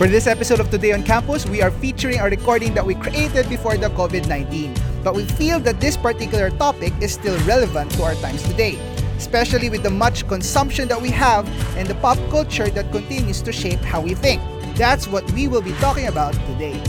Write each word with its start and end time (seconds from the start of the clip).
For 0.00 0.08
this 0.08 0.26
episode 0.26 0.60
of 0.60 0.70
Today 0.70 0.92
on 0.92 1.02
Campus, 1.02 1.44
we 1.44 1.60
are 1.60 1.70
featuring 1.70 2.20
a 2.20 2.24
recording 2.24 2.72
that 2.72 2.86
we 2.86 2.94
created 2.94 3.50
before 3.50 3.76
the 3.76 3.90
COVID 3.90 4.26
19. 4.28 4.72
But 5.04 5.14
we 5.14 5.26
feel 5.26 5.60
that 5.60 5.78
this 5.78 5.94
particular 5.94 6.48
topic 6.48 6.94
is 7.02 7.12
still 7.12 7.36
relevant 7.44 7.90
to 8.00 8.04
our 8.04 8.14
times 8.14 8.42
today, 8.44 8.80
especially 9.18 9.68
with 9.68 9.82
the 9.82 9.90
much 9.90 10.26
consumption 10.26 10.88
that 10.88 10.96
we 10.96 11.10
have 11.10 11.44
and 11.76 11.86
the 11.86 11.94
pop 11.96 12.16
culture 12.30 12.70
that 12.70 12.90
continues 12.92 13.42
to 13.42 13.52
shape 13.52 13.80
how 13.80 14.00
we 14.00 14.14
think. 14.14 14.40
That's 14.74 15.06
what 15.06 15.30
we 15.32 15.48
will 15.48 15.60
be 15.60 15.76
talking 15.84 16.06
about 16.06 16.32
today. 16.48 16.80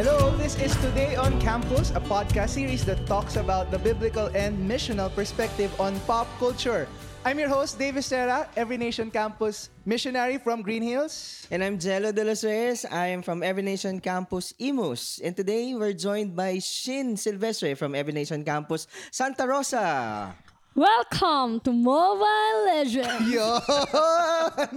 Hello, 0.00 0.34
this 0.38 0.56
is 0.56 0.74
Today 0.80 1.16
on 1.16 1.38
Campus, 1.38 1.90
a 1.90 2.00
podcast 2.00 2.56
series 2.56 2.82
that 2.86 3.04
talks 3.04 3.36
about 3.36 3.70
the 3.70 3.78
biblical 3.78 4.32
and 4.32 4.56
missional 4.56 5.14
perspective 5.14 5.68
on 5.78 6.00
pop 6.08 6.26
culture. 6.38 6.88
I'm 7.24 7.38
your 7.38 7.48
host, 7.48 7.78
David 7.78 8.02
Serra, 8.02 8.50
Every 8.56 8.76
Nation 8.76 9.06
Campus 9.08 9.70
missionary 9.86 10.38
from 10.38 10.60
Green 10.60 10.82
Hills. 10.82 11.46
And 11.52 11.62
I'm 11.62 11.78
Jello 11.78 12.10
De 12.10 12.24
Los 12.24 12.42
Reyes. 12.42 12.84
I 12.90 13.14
am 13.14 13.22
from 13.22 13.44
Every 13.44 13.62
Nation 13.62 14.00
Campus 14.00 14.52
Imus. 14.58 15.22
And 15.22 15.36
today 15.36 15.72
we're 15.72 15.94
joined 15.94 16.34
by 16.34 16.58
Shin 16.58 17.16
Silvestre 17.16 17.76
from 17.76 17.94
Every 17.94 18.12
Nation 18.12 18.42
Campus 18.42 18.88
Santa 19.12 19.46
Rosa. 19.46 20.34
Welcome 20.72 21.60
to 21.68 21.72
Mobile 21.72 22.56
Legends! 22.64 23.28
Yun! 23.28 23.60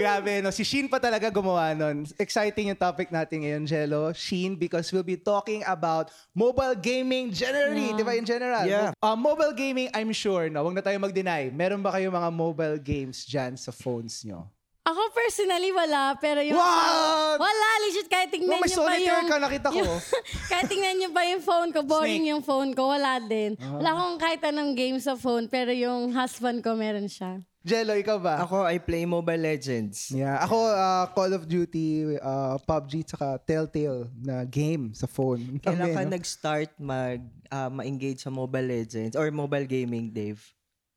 Grabe, 0.00 0.44
no? 0.44 0.52
Si 0.52 0.60
Sheen 0.60 0.92
pa 0.92 1.00
talaga 1.00 1.32
gumawa 1.32 1.72
nun. 1.72 2.04
Exciting 2.20 2.68
yung 2.68 2.76
topic 2.76 3.08
natin 3.08 3.48
ngayon, 3.48 3.64
Jello. 3.64 4.12
Sheen, 4.12 4.60
because 4.60 4.92
we'll 4.92 5.08
be 5.08 5.16
talking 5.16 5.64
about 5.64 6.12
mobile 6.36 6.76
gaming 6.76 7.32
generally, 7.32 7.96
di 7.96 8.04
ba, 8.04 8.12
in 8.12 8.28
general? 8.28 8.68
Yeah. 8.68 8.92
Uh, 9.00 9.16
mobile 9.16 9.56
gaming, 9.56 9.88
I'm 9.96 10.12
sure, 10.12 10.52
no? 10.52 10.68
Huwag 10.68 10.76
na 10.76 10.84
tayo 10.84 11.00
mag-deny. 11.00 11.48
Meron 11.48 11.80
ba 11.80 11.96
kayo 11.96 12.12
mga 12.12 12.28
mobile 12.28 12.76
games 12.76 13.24
dyan 13.24 13.56
sa 13.56 13.72
phones 13.72 14.20
nyo? 14.20 14.52
Ako 14.86 15.02
personally 15.10 15.74
wala, 15.74 16.14
pero 16.22 16.38
yung... 16.46 16.54
What? 16.54 17.42
Wala, 17.42 17.68
legit, 17.82 18.06
kahit 18.06 18.30
tingnan 18.30 18.54
Oh, 18.54 18.62
may 18.62 18.70
nyo 18.70 18.78
pa 18.78 18.86
solitaire 18.86 19.18
yung... 19.18 19.26
ka, 19.26 19.36
nakita 19.42 19.66
ko. 19.74 19.76
yung- 19.82 19.98
kahit 20.46 20.66
tingnan 20.70 20.94
nyo 21.02 21.10
pa 21.10 21.22
yung 21.26 21.42
phone 21.42 21.70
ko, 21.74 21.80
boring 21.82 22.22
Snake. 22.22 22.30
yung 22.30 22.42
phone 22.46 22.70
ko, 22.70 22.94
wala 22.94 23.18
din. 23.18 23.58
Ah. 23.58 23.82
Wala 23.82 23.88
akong 23.98 24.16
kahit 24.22 24.42
anong 24.46 24.78
game 24.78 24.98
sa 25.02 25.18
phone, 25.18 25.50
pero 25.50 25.74
yung 25.74 26.14
husband 26.14 26.62
ko 26.62 26.78
meron 26.78 27.10
siya. 27.10 27.42
Jello, 27.66 27.98
ikaw 27.98 28.22
ba? 28.22 28.38
Ako, 28.46 28.62
I 28.62 28.78
play 28.78 29.02
Mobile 29.10 29.42
Legends. 29.42 30.14
Yeah, 30.14 30.38
ako 30.38 30.70
uh, 30.70 31.10
Call 31.10 31.34
of 31.34 31.50
Duty, 31.50 32.14
uh, 32.22 32.54
PUBG, 32.62 33.10
tsaka 33.10 33.42
Telltale 33.42 34.06
na 34.22 34.46
game 34.46 34.94
sa 34.94 35.10
phone. 35.10 35.58
Kailan 35.58 35.90
ka 35.90 36.06
no? 36.06 36.14
nag-start 36.14 36.70
mag, 36.78 37.26
ah, 37.50 37.66
ma-engage 37.66 38.22
sa 38.22 38.30
Mobile 38.30 38.70
Legends 38.70 39.18
or 39.18 39.26
mobile 39.34 39.66
gaming, 39.66 40.14
Dave? 40.14 40.38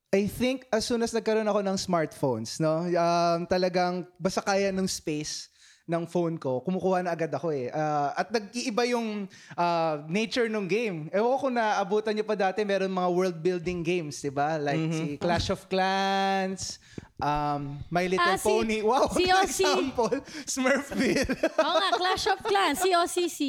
I 0.10 0.26
think 0.26 0.66
as 0.74 0.90
soon 0.90 1.06
as 1.06 1.14
nagkaroon 1.14 1.46
ako 1.46 1.62
ng 1.62 1.78
smartphones, 1.78 2.58
no, 2.58 2.82
um, 2.82 3.46
talagang 3.46 4.10
basta 4.18 4.42
kaya 4.42 4.74
ng 4.74 4.90
space 4.90 5.54
ng 5.86 6.06
phone 6.06 6.38
ko, 6.38 6.62
kumukuha 6.62 7.02
na 7.02 7.14
agad 7.14 7.30
ako 7.30 7.50
eh. 7.50 7.70
Ah, 7.70 8.14
at 8.14 8.30
nag-iiba 8.30 8.90
yung 8.90 9.26
ah, 9.54 10.02
nature 10.06 10.46
ng 10.46 10.66
game. 10.66 10.98
Ewan 11.10 11.30
ko 11.30 11.38
kung 11.40 11.56
naabutan 11.58 12.14
niyo 12.14 12.26
pa 12.26 12.34
dati, 12.34 12.62
meron 12.62 12.90
mga 12.90 13.10
world 13.10 13.38
building 13.38 13.82
games, 13.82 14.18
di 14.18 14.30
ba? 14.30 14.58
Like 14.58 14.82
si 14.94 15.18
Clash 15.18 15.50
of 15.50 15.66
Clans, 15.66 16.78
um, 17.18 17.82
My 17.90 18.06
Little 18.06 18.22
Ah, 18.22 18.38
si- 18.38 18.46
Pony. 18.46 18.80
Wow, 18.86 19.10
si 19.10 19.26
what 19.26 19.34
an 19.34 19.38
OC. 19.40 19.46
example. 19.46 20.14
Smurfville. 20.46 21.26
Oo 21.66 21.74
nga, 21.76 21.90
Clash 21.98 22.26
of 22.30 22.40
Clans, 22.42 22.78
COCC. 22.82 23.40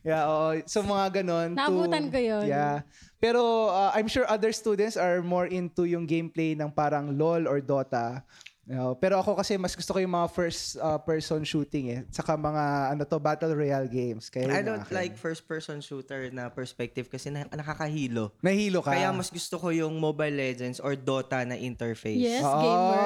Yeah, 0.00 0.28
oo. 0.28 0.60
So 0.64 0.80
mga 0.80 1.24
ganon. 1.24 1.52
to- 1.52 1.60
Naabutan 1.60 2.08
ko 2.08 2.20
yun. 2.20 2.44
Yeah. 2.44 2.84
Pero 3.20 3.68
uh, 3.68 3.92
I'm 3.92 4.08
sure 4.08 4.24
other 4.24 4.48
students 4.50 4.96
are 4.96 5.20
more 5.20 5.44
into 5.44 5.84
yung 5.84 6.08
gameplay 6.08 6.56
ng 6.56 6.72
parang 6.72 7.20
LOL 7.20 7.44
or 7.44 7.60
Dota. 7.60 8.24
Pero 8.96 9.18
ako 9.18 9.34
kasi 9.34 9.58
mas 9.58 9.74
gusto 9.74 9.90
ko 9.90 9.98
yung 9.98 10.12
mga 10.12 10.28
first 10.28 10.76
uh, 10.76 10.94
person 10.96 11.42
shooting 11.42 11.90
eh. 11.90 12.00
Saka 12.08 12.34
mga 12.34 12.64
ano 12.88 13.02
to 13.02 13.18
battle 13.18 13.50
royale 13.50 13.84
games. 13.84 14.28
Kaya 14.28 14.46
I 14.46 14.62
don't 14.62 14.80
akin. 14.80 14.94
like 14.94 15.14
first-person 15.14 15.80
shooter 15.80 16.30
na 16.30 16.46
perspective 16.48 17.06
kasi 17.06 17.28
na- 17.28 17.50
nakakahilo. 17.50 18.30
Nahilo 18.38 18.78
ka. 18.78 18.94
Kaya 18.94 19.10
mas 19.10 19.26
gusto 19.26 19.58
ko 19.58 19.68
yung 19.68 19.98
Mobile 19.98 20.32
Legends 20.32 20.78
or 20.78 20.94
Dota 20.94 21.42
na 21.42 21.54
interface. 21.54 22.14
Yes, 22.14 22.40
Ah, 22.40 22.56
gamer. 22.56 23.02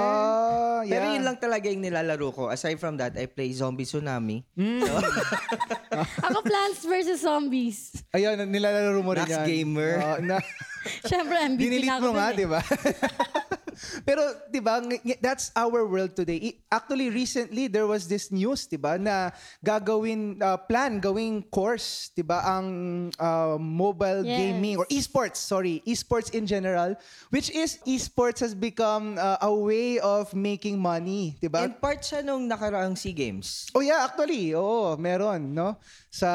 yeah. 0.85 0.93
Pero 0.93 1.05
yun 1.11 1.25
lang 1.25 1.37
talaga 1.39 1.65
yung 1.67 1.81
nilalaro 1.81 2.29
ko. 2.29 2.43
Aside 2.49 2.77
from 2.77 3.01
that, 3.01 3.17
I 3.17 3.25
play 3.25 3.49
Zombie 3.51 3.89
Tsunami. 3.89 4.45
Ako 6.27 6.39
Plants 6.43 6.85
vs. 6.85 7.25
Zombies. 7.25 8.05
Ayun, 8.11 8.37
nilalaro 8.45 9.01
mo 9.01 9.17
rin 9.17 9.25
Max 9.25 9.33
yan. 9.33 9.47
Gamer. 9.47 9.93
Oo, 9.97 10.17
na, 10.21 10.37
Siyempre, 11.09 11.37
MVP 11.49 11.61
Dinilit 11.63 11.89
na 11.89 11.97
ako 11.97 12.05
mo 12.05 12.13
nga, 12.15 12.29
eh. 12.29 12.37
di 12.37 12.45
ba? 12.45 12.61
Pero, 14.09 14.21
di 14.49 14.61
ba, 14.61 14.81
that's 15.21 15.51
our 15.55 15.85
world 15.85 16.15
today. 16.15 16.59
Actually, 16.69 17.11
recently, 17.11 17.67
there 17.67 17.87
was 17.87 18.07
this 18.07 18.31
news, 18.31 18.67
di 18.67 18.77
ba, 18.77 18.97
na 18.97 19.31
gagawin, 19.61 20.37
uh, 20.39 20.57
plan, 20.57 20.99
gawing 20.99 21.43
course, 21.49 22.11
di 22.11 22.23
ba, 22.23 22.43
ang 22.45 22.67
uh, 23.17 23.57
mobile 23.57 24.23
Yes. 24.25 24.39
gaming, 24.39 24.77
or 24.77 24.87
esports, 24.87 25.37
sorry, 25.37 25.83
esports 25.85 26.33
in 26.33 26.47
general, 26.47 26.95
which 27.29 27.51
is, 27.51 27.79
esports 27.85 28.41
has 28.41 28.55
become 28.55 29.17
uh, 29.17 29.37
a 29.41 29.53
way 29.53 29.99
of 29.99 30.33
making 30.33 30.79
money, 30.79 31.37
di 31.41 31.49
ba? 31.49 31.65
And 31.65 31.77
part 31.77 32.01
siya 32.01 32.25
nung 32.25 32.49
nakaraang 32.49 32.97
SEA 32.97 33.13
Games. 33.13 33.69
Oh 33.75 33.81
yeah, 33.81 34.05
actually, 34.05 34.55
oo, 34.55 34.97
meron, 34.97 35.53
no? 35.53 35.77
Sa, 36.09 36.31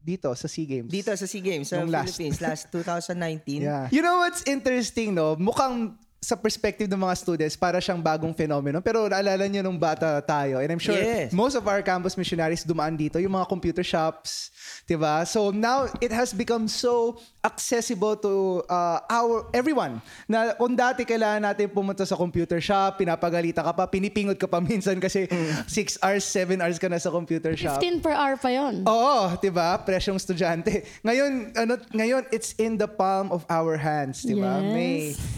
dito, 0.00 0.30
sa 0.38 0.46
SEA 0.46 0.66
Games. 0.66 0.90
Dito 0.90 1.10
sa 1.10 1.26
SEA 1.26 1.42
Games 1.42 1.66
sa 1.66 1.82
Nung 1.82 1.90
last. 1.90 2.14
Philippines 2.14 2.38
last 2.38 2.70
2019. 2.74 3.62
Yeah. 3.62 3.90
You 3.90 4.02
know 4.02 4.22
what's 4.22 4.46
interesting, 4.46 5.14
no? 5.14 5.34
Mukhang 5.34 5.98
sa 6.26 6.34
perspective 6.34 6.90
ng 6.90 6.98
mga 6.98 7.14
students, 7.14 7.54
para 7.54 7.78
siyang 7.78 8.02
bagong 8.02 8.34
phenomenon. 8.34 8.82
Pero 8.82 9.06
naalala 9.06 9.46
niyo 9.46 9.62
nung 9.62 9.78
bata 9.78 10.18
tayo. 10.18 10.58
And 10.58 10.74
I'm 10.74 10.82
sure 10.82 10.98
Yes. 10.98 11.30
most 11.30 11.54
of 11.54 11.62
our 11.70 11.86
campus 11.86 12.18
missionaries 12.18 12.66
dumaan 12.66 12.98
dito, 12.98 13.22
yung 13.22 13.38
mga 13.38 13.46
computer 13.46 13.86
shops, 13.86 14.50
'di 14.90 14.98
ba? 14.98 15.22
So 15.22 15.54
now 15.54 15.86
it 16.02 16.10
has 16.10 16.34
become 16.34 16.66
so 16.66 17.22
accessible 17.46 18.18
to 18.18 18.32
uh, 18.66 18.98
our 19.06 19.46
everyone. 19.54 20.02
Na 20.26 20.50
kung 20.58 20.74
dati 20.74 21.06
kailangan 21.06 21.46
natin 21.46 21.70
pumunta 21.70 22.02
sa 22.02 22.18
computer 22.18 22.58
shop, 22.58 22.98
pinapagalita 22.98 23.62
ka 23.62 23.70
pa, 23.70 23.86
pinipingot 23.86 24.34
ka 24.34 24.50
pa 24.50 24.58
minsan 24.66 24.98
kasi 24.98 25.30
6 25.30 26.02
hours, 26.02 26.26
7 26.26 26.58
hours 26.58 26.82
ka 26.82 26.90
na 26.90 26.98
sa 26.98 27.14
computer 27.14 27.54
shop. 27.54 27.78
15 27.78 28.02
per 28.02 28.10
hour 28.10 28.34
pa 28.34 28.50
yon. 28.50 28.82
Oo, 28.82 29.30
'di 29.38 29.54
ba? 29.54 29.78
Presyong 29.78 30.18
estudyante. 30.18 30.82
Ngayon, 31.06 31.54
ano, 31.54 31.78
ngayon 31.94 32.26
it's 32.34 32.58
in 32.58 32.74
the 32.74 32.90
palm 32.90 33.30
of 33.30 33.46
our 33.46 33.78
hands, 33.78 34.26
'di 34.26 34.34
ba? 34.34 34.58
Yes. 34.58 34.72
May 34.74 34.94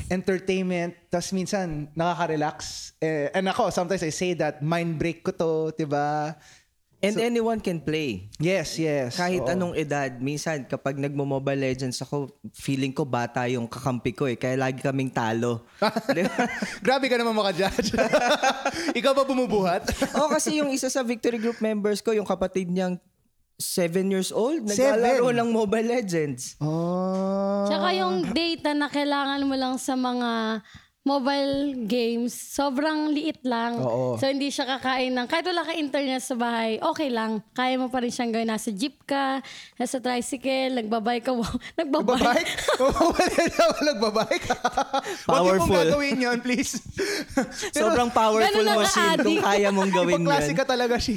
entertainment, 0.08 0.77
tas 1.10 1.30
minsan 1.34 1.90
nakaka-relax. 1.94 2.90
Eh, 3.02 3.30
and 3.34 3.46
ako, 3.50 3.70
sometimes 3.70 4.02
I 4.02 4.12
say 4.12 4.34
that 4.38 4.62
mind 4.62 4.98
break 4.98 5.22
ko 5.26 5.30
to, 5.34 5.52
'di 5.74 5.86
ba? 5.86 6.34
And 6.98 7.14
anyone 7.22 7.62
can 7.62 7.78
play. 7.78 8.26
Yes, 8.42 8.74
yes. 8.74 9.14
Kahit 9.14 9.46
Oo. 9.46 9.54
anong 9.54 9.74
edad, 9.78 10.10
minsan 10.18 10.66
kapag 10.66 10.98
nagmo-Mobile 10.98 11.70
Legends 11.70 12.02
ako, 12.02 12.26
feeling 12.50 12.90
ko 12.90 13.06
bata 13.06 13.46
yung 13.46 13.70
kakampi 13.70 14.10
ko 14.10 14.26
eh. 14.26 14.34
Kaya 14.34 14.58
lagi 14.58 14.82
kaming 14.82 15.14
talo. 15.14 15.62
Grabe 16.86 17.06
ka 17.06 17.14
naman 17.14 17.38
maka-judge. 17.38 17.94
Ikaw 18.98 19.12
ba 19.14 19.22
bumubuhat? 19.22 19.86
Oo, 20.18 20.26
kasi 20.26 20.58
yung 20.58 20.74
isa 20.74 20.90
sa 20.90 21.06
Victory 21.06 21.38
Group 21.38 21.62
members 21.62 22.02
ko, 22.02 22.10
yung 22.10 22.26
kapatid 22.26 22.66
niyang 22.66 22.98
7 23.58 24.06
years 24.06 24.30
old, 24.30 24.70
Seven? 24.70 25.02
naglalaro 25.02 25.34
ng 25.34 25.48
Mobile 25.50 25.98
Legends. 25.98 26.54
oh. 26.62 27.66
Tsaka 27.66 27.90
yung 27.90 28.30
data 28.30 28.70
na 28.70 28.86
kailangan 28.86 29.42
mo 29.42 29.58
lang 29.58 29.74
sa 29.82 29.98
mga 29.98 30.62
mobile 31.08 31.54
games, 31.82 32.36
sobrang 32.36 33.08
liit 33.08 33.40
lang. 33.40 33.80
Oo. 33.80 34.14
So, 34.14 34.28
hindi 34.28 34.52
siya 34.52 34.68
kakain 34.68 35.10
ng, 35.10 35.24
kahit 35.24 35.42
wala 35.42 35.64
ka 35.64 35.72
internet 35.72 36.20
sa 36.20 36.36
bahay, 36.36 36.76
okay 36.78 37.08
lang. 37.08 37.40
Kaya 37.50 37.74
mo 37.74 37.88
pa 37.88 37.98
rin 37.98 38.12
siyang 38.12 38.28
gawin. 38.30 38.44
Nasa 38.46 38.68
jeep 38.68 39.00
ka, 39.02 39.40
nasa 39.74 39.96
tricycle, 39.96 40.76
nagbabike 40.76 41.24
ka. 41.24 41.32
Wow, 41.32 41.48
nagbabike. 41.80 42.20
Babike? 42.20 42.52
Oo, 42.84 43.02
wala 43.08 43.40
na 43.40 43.62
ako 43.64 43.78
nagbabike. 43.82 44.46
Huwag 45.24 45.24
Powerful. 45.24 45.58
pong 45.64 45.72
gagawin 45.80 46.16
yun, 46.18 46.38
please. 46.38 46.76
Pero- 47.72 47.88
Sobrang 47.88 48.10
powerful 48.10 48.44
Ganun 48.44 48.68
ang 48.68 48.78
mo, 48.78 48.84
Shin, 48.84 49.00
kung 49.00 49.12
addict. 49.16 49.42
kaya 49.42 49.68
mong 49.70 49.90
gawin 49.90 50.14
Ipa-klase 50.20 50.52
yan. 50.52 50.58
ka 50.58 50.64
talaga 50.66 50.96
siya. 51.00 51.16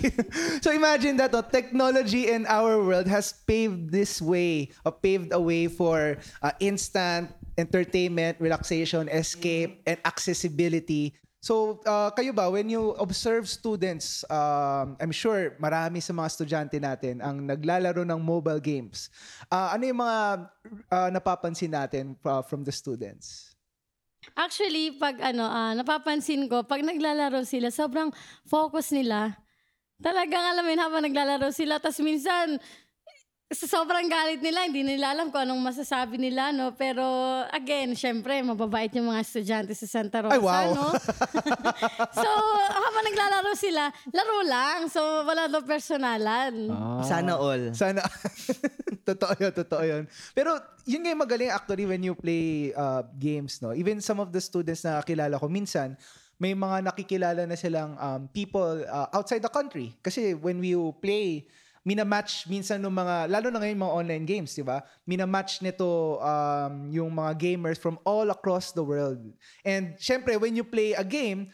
so 0.59 0.71
imagine 0.71 1.17
that, 1.17 1.33
oh, 1.33 1.44
technology 1.44 2.31
in 2.31 2.47
our 2.47 2.79
world 2.79 3.05
has 3.05 3.35
paved 3.44 3.91
this 3.91 4.21
way, 4.21 4.71
or 4.81 4.94
paved 4.94 5.33
a 5.33 5.41
way 5.41 5.67
for 5.67 6.15
uh, 6.39 6.53
instant 6.61 7.27
entertainment, 7.61 8.41
relaxation, 8.41 9.05
escape, 9.07 9.85
and 9.85 10.01
accessibility. 10.01 11.13
So, 11.41 11.81
uh, 11.89 12.13
kayo 12.13 12.37
ba, 12.37 12.53
when 12.53 12.69
you 12.69 12.93
observe 13.01 13.49
students, 13.49 14.21
um, 14.29 14.93
I'm 15.01 15.09
sure 15.09 15.57
marami 15.57 15.97
sa 15.97 16.13
mga 16.13 16.27
estudyante 16.29 16.77
natin 16.77 17.17
ang 17.17 17.49
naglalaro 17.49 18.05
ng 18.05 18.21
mobile 18.21 18.61
games. 18.61 19.09
Uh, 19.49 19.73
ano 19.73 19.83
yung 19.89 20.01
mga 20.05 20.17
uh, 20.93 21.09
napapansin 21.09 21.73
natin 21.73 22.13
uh, 22.25 22.45
from 22.45 22.61
the 22.61 22.69
students? 22.69 23.57
Actually, 24.37 25.01
pag 25.01 25.17
ano, 25.17 25.49
ah, 25.49 25.73
napapansin 25.73 26.45
ko, 26.45 26.61
pag 26.61 26.85
naglalaro 26.85 27.41
sila, 27.41 27.73
sobrang 27.73 28.13
focus 28.45 28.93
nila. 28.93 29.33
Talagang 30.01 30.45
alam 30.45 30.61
mo 30.61 30.69
yun, 30.69 30.81
habang 30.81 31.05
naglalaro 31.05 31.49
sila, 31.49 31.81
tas 31.81 31.97
minsan, 32.01 32.61
sa 33.51 33.68
sobrang 33.68 34.07
galit 34.07 34.39
nila, 34.39 34.63
hindi 34.63 34.80
nila 34.80 35.12
alam 35.12 35.27
kung 35.27 35.44
anong 35.44 35.59
masasabi 35.59 36.15
nila, 36.15 36.56
no? 36.56 36.71
Pero, 36.71 37.03
again, 37.51 37.92
syempre, 38.00 38.39
mababait 38.39 38.88
yung 38.95 39.12
mga 39.12 39.19
estudyante 39.27 39.75
sa 39.75 40.00
Santa 40.00 40.24
Rosa, 40.24 40.39
Ay, 40.39 40.39
wow. 40.39 40.71
no? 40.71 40.88
so, 42.24 42.30
habang 42.71 43.06
naglalaro 43.12 43.51
sila, 43.59 43.92
laro 44.15 44.39
lang. 44.48 44.88
So, 44.88 45.03
wala 45.27 45.51
daw 45.51 45.59
personalan. 45.68 46.71
Ah. 46.71 47.03
Sana 47.03 47.36
all. 47.36 47.75
Sana. 47.75 48.00
totoo 49.12 49.36
yun, 49.36 49.51
totoo 49.51 49.83
yun. 49.83 50.04
Pero 50.31 50.56
yun 50.88 51.04
nga 51.04 51.12
yung 51.12 51.21
magaling 51.21 51.51
actually 51.51 51.83
when 51.83 52.00
you 52.00 52.15
play 52.15 52.71
uh, 52.71 53.04
games, 53.19 53.59
no? 53.59 53.75
Even 53.75 54.00
some 54.00 54.24
of 54.24 54.31
the 54.31 54.39
students 54.39 54.88
na 54.88 55.04
kilala 55.04 55.36
ko, 55.36 55.51
minsan, 55.51 56.00
may 56.39 56.56
mga 56.56 56.88
nakikilala 56.88 57.44
na 57.44 57.59
silang 57.59 58.00
um, 58.00 58.31
people 58.31 58.80
uh, 58.88 59.12
outside 59.12 59.44
the 59.44 59.51
country. 59.51 59.92
Kasi 60.00 60.39
when 60.39 60.63
we 60.63 60.71
play, 61.04 61.44
minamatch 61.81 62.45
minsan 62.45 62.78
ng 62.78 62.94
mga, 62.94 63.16
lalo 63.25 63.48
na 63.50 63.57
ngayon 63.57 63.78
mga 63.80 63.95
online 63.95 64.25
games, 64.25 64.54
di 64.54 64.62
ba? 64.62 64.86
Minamatch 65.04 65.66
nito 65.66 66.22
um, 66.22 66.74
yung 66.88 67.10
mga 67.10 67.33
gamers 67.36 67.81
from 67.81 67.98
all 68.06 68.30
across 68.30 68.69
the 68.72 68.86
world. 68.86 69.18
And 69.66 69.98
syempre, 69.98 70.38
when 70.38 70.54
you 70.54 70.62
play 70.62 70.94
a 70.94 71.01
game, 71.01 71.50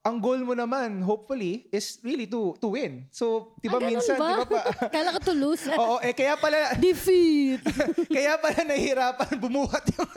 ang 0.00 0.16
goal 0.16 0.40
mo 0.40 0.56
naman, 0.56 1.04
hopefully, 1.04 1.68
is 1.68 2.00
really 2.00 2.24
to 2.24 2.56
to 2.56 2.72
win. 2.72 3.04
So, 3.12 3.52
di 3.60 3.68
ba 3.68 3.76
Ah, 3.76 3.84
minsan, 3.84 4.16
ba? 4.16 4.28
di 4.32 4.36
ba 4.40 4.46
pa, 4.48 4.60
Kala 4.96 5.12
ko 5.12 5.20
to 5.28 5.34
lose. 5.36 5.68
Oo, 5.76 6.00
eh 6.00 6.16
kaya 6.16 6.40
pala 6.40 6.72
Defeat. 6.76 7.60
kaya 8.16 8.40
pala 8.40 8.64
nahihirapan 8.64 9.36
bumuhat 9.36 9.84
yung 9.92 10.08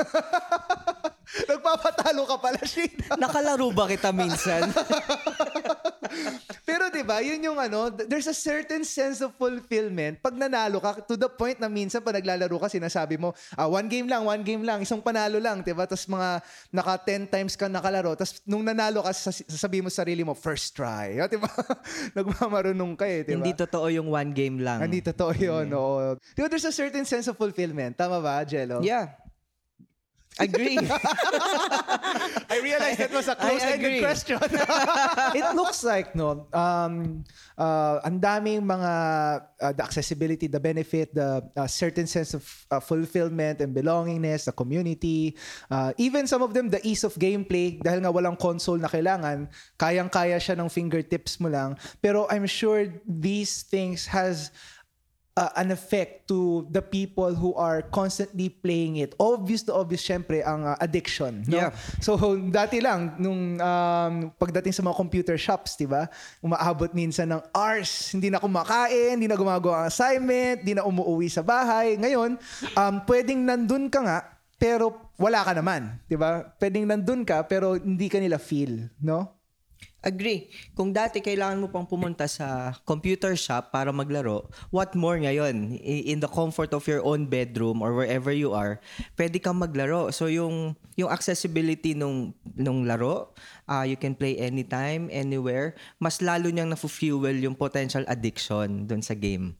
Nagpapatalo 1.44 2.24
ka 2.24 2.38
pala, 2.40 2.60
Sheena. 2.64 3.20
Nakalaro 3.20 3.76
ba 3.76 3.90
kita 3.90 4.16
minsan? 4.16 4.72
Pero 6.70 6.88
'di 6.90 7.04
ba, 7.04 7.20
yun 7.20 7.42
yung 7.42 7.60
ano, 7.60 7.90
th- 7.90 8.08
there's 8.08 8.30
a 8.30 8.36
certain 8.36 8.86
sense 8.86 9.20
of 9.20 9.34
fulfillment 9.36 10.22
pag 10.22 10.38
nanalo 10.38 10.78
ka 10.80 11.02
to 11.04 11.18
the 11.18 11.28
point 11.28 11.58
na 11.58 11.68
minsan 11.68 12.00
pag 12.00 12.20
naglalaro 12.22 12.58
ka 12.60 12.70
sinasabi 12.70 13.18
mo, 13.18 13.34
ah, 13.58 13.68
one 13.68 13.90
game 13.90 14.06
lang, 14.06 14.24
one 14.24 14.44
game 14.46 14.62
lang, 14.62 14.84
isang 14.84 15.02
panalo 15.02 15.42
lang, 15.42 15.66
'di 15.66 15.74
ba? 15.74 15.90
Tapos 15.90 16.06
mga 16.06 16.30
naka 16.70 16.94
10 17.02 17.28
times 17.34 17.54
ka 17.58 17.66
nakalaro, 17.66 18.14
tapos 18.14 18.40
nung 18.46 18.62
nanalo 18.62 19.02
ka 19.02 19.12
sas- 19.12 19.46
sasabihin 19.48 19.88
mo 19.88 19.90
sa 19.90 20.06
sarili 20.06 20.22
mo, 20.22 20.36
first 20.36 20.76
try. 20.76 21.16
'Di 21.16 21.40
ba? 21.40 21.50
Nagmamarunong 22.18 22.94
ka 23.00 23.08
eh, 23.08 23.24
'di 23.24 23.40
ba? 23.40 23.44
Hindi 23.44 23.54
totoo 23.56 23.88
yung 23.90 24.12
one 24.12 24.32
game 24.36 24.60
lang. 24.62 24.84
Hindi 24.84 25.00
totoo 25.02 25.32
yun, 25.34 25.68
oo. 25.74 26.20
Di 26.36 26.40
ba 26.44 26.48
there's 26.52 26.68
a 26.68 26.76
certain 26.76 27.08
sense 27.08 27.26
of 27.32 27.40
fulfillment? 27.40 27.96
Tama 27.96 28.20
ba, 28.20 28.44
Jello? 28.44 28.84
Yeah. 28.84 29.23
Agree. 30.40 30.78
I 32.54 32.58
realized 32.62 33.00
that 33.00 33.14
was 33.14 33.28
a 33.28 33.36
close-ended 33.36 34.02
question. 34.02 34.40
it 35.38 35.46
looks 35.56 35.84
like, 35.84 36.16
no, 36.16 36.48
um, 36.54 37.24
uh, 37.58 38.02
ang 38.02 38.20
daming 38.20 38.66
mga, 38.66 38.92
uh, 39.62 39.74
the 39.74 39.84
accessibility, 39.84 40.48
the 40.48 40.60
benefit, 40.60 41.14
the 41.14 41.44
uh, 41.56 41.68
certain 41.68 42.08
sense 42.08 42.34
of 42.34 42.44
uh, 42.72 42.80
fulfillment 42.80 43.62
and 43.62 43.76
belongingness, 43.76 44.46
the 44.46 44.52
community, 44.52 45.38
uh, 45.70 45.94
even 45.98 46.26
some 46.26 46.42
of 46.42 46.54
them, 46.54 46.70
the 46.70 46.82
ease 46.88 47.04
of 47.04 47.14
gameplay, 47.16 47.78
dahil 47.82 48.02
nga 48.02 48.12
walang 48.12 48.40
console 48.40 48.78
na 48.78 48.90
kailangan, 48.90 49.50
kayang-kaya 49.78 50.42
siya 50.42 50.58
ng 50.58 50.70
fingertips 50.70 51.38
mo 51.40 51.50
lang. 51.50 51.78
Pero 52.02 52.26
I'm 52.30 52.50
sure 52.50 52.90
these 53.06 53.62
things 53.62 54.10
has 54.10 54.50
uh, 55.38 55.52
an 55.58 55.74
effect 55.74 56.28
to 56.30 56.66
the 56.70 56.82
people 56.82 57.34
who 57.34 57.54
are 57.58 57.82
constantly 57.90 58.50
playing 58.50 58.98
it. 59.02 59.14
Obvious 59.18 59.66
to 59.66 59.74
obvious, 59.74 60.02
syempre, 60.06 60.46
ang 60.46 60.66
uh, 60.66 60.76
addiction. 60.80 61.44
No? 61.50 61.58
Yeah. 61.58 61.72
So, 62.02 62.18
dati 62.60 62.82
lang, 62.82 63.18
nung 63.18 63.58
um, 63.58 64.14
pagdating 64.38 64.74
sa 64.74 64.82
mga 64.86 64.96
computer 64.98 65.38
shops, 65.38 65.76
di 65.78 65.90
ba? 65.90 66.08
Umaabot 66.42 66.94
minsan 66.94 67.30
ng 67.34 67.42
hours. 67.54 68.14
Hindi 68.14 68.30
na 68.30 68.38
kumakain, 68.38 69.18
hindi 69.18 69.30
na 69.30 69.38
gumagawa 69.38 69.86
ng 69.86 69.90
assignment, 69.90 70.58
hindi 70.62 70.74
na 70.78 70.86
umuwi 70.86 71.28
sa 71.30 71.42
bahay. 71.42 71.98
Ngayon, 71.98 72.38
um, 72.78 72.96
pwedeng 73.10 73.42
nandun 73.42 73.90
ka 73.90 74.00
nga, 74.06 74.20
pero 74.62 75.12
wala 75.18 75.42
ka 75.44 75.52
naman. 75.58 75.98
Di 76.06 76.16
ba? 76.16 76.46
Pwedeng 76.62 76.86
nandun 76.88 77.26
ka, 77.26 77.44
pero 77.50 77.76
hindi 77.76 78.08
ka 78.08 78.22
nila 78.22 78.38
feel. 78.38 78.90
No? 79.02 79.43
Agree. 80.04 80.52
Kung 80.76 80.92
dati 80.92 81.24
kailangan 81.24 81.64
mo 81.64 81.72
pang 81.72 81.88
pumunta 81.88 82.28
sa 82.28 82.76
computer 82.84 83.40
shop 83.40 83.72
para 83.72 83.88
maglaro, 83.96 84.52
what 84.68 84.92
more 85.00 85.16
ngayon? 85.16 85.80
In 85.80 86.20
the 86.20 86.28
comfort 86.28 86.76
of 86.76 86.84
your 86.92 87.00
own 87.08 87.24
bedroom 87.24 87.80
or 87.80 87.96
wherever 87.96 88.36
you 88.36 88.52
are, 88.52 88.84
pwede 89.16 89.40
kang 89.40 89.64
maglaro. 89.64 90.12
So 90.12 90.28
yung 90.28 90.76
yung 91.00 91.08
accessibility 91.08 91.96
nung 91.96 92.36
nung 92.52 92.84
laro, 92.84 93.32
uh, 93.72 93.88
you 93.88 93.96
can 93.96 94.12
play 94.12 94.36
anytime, 94.36 95.08
anywhere, 95.08 95.72
mas 96.04 96.20
lalo 96.20 96.52
niyang 96.52 96.76
na-fuel 96.76 97.40
yung 97.40 97.56
potential 97.56 98.04
addiction 98.12 98.84
dun 98.84 99.00
sa 99.00 99.16
game. 99.16 99.56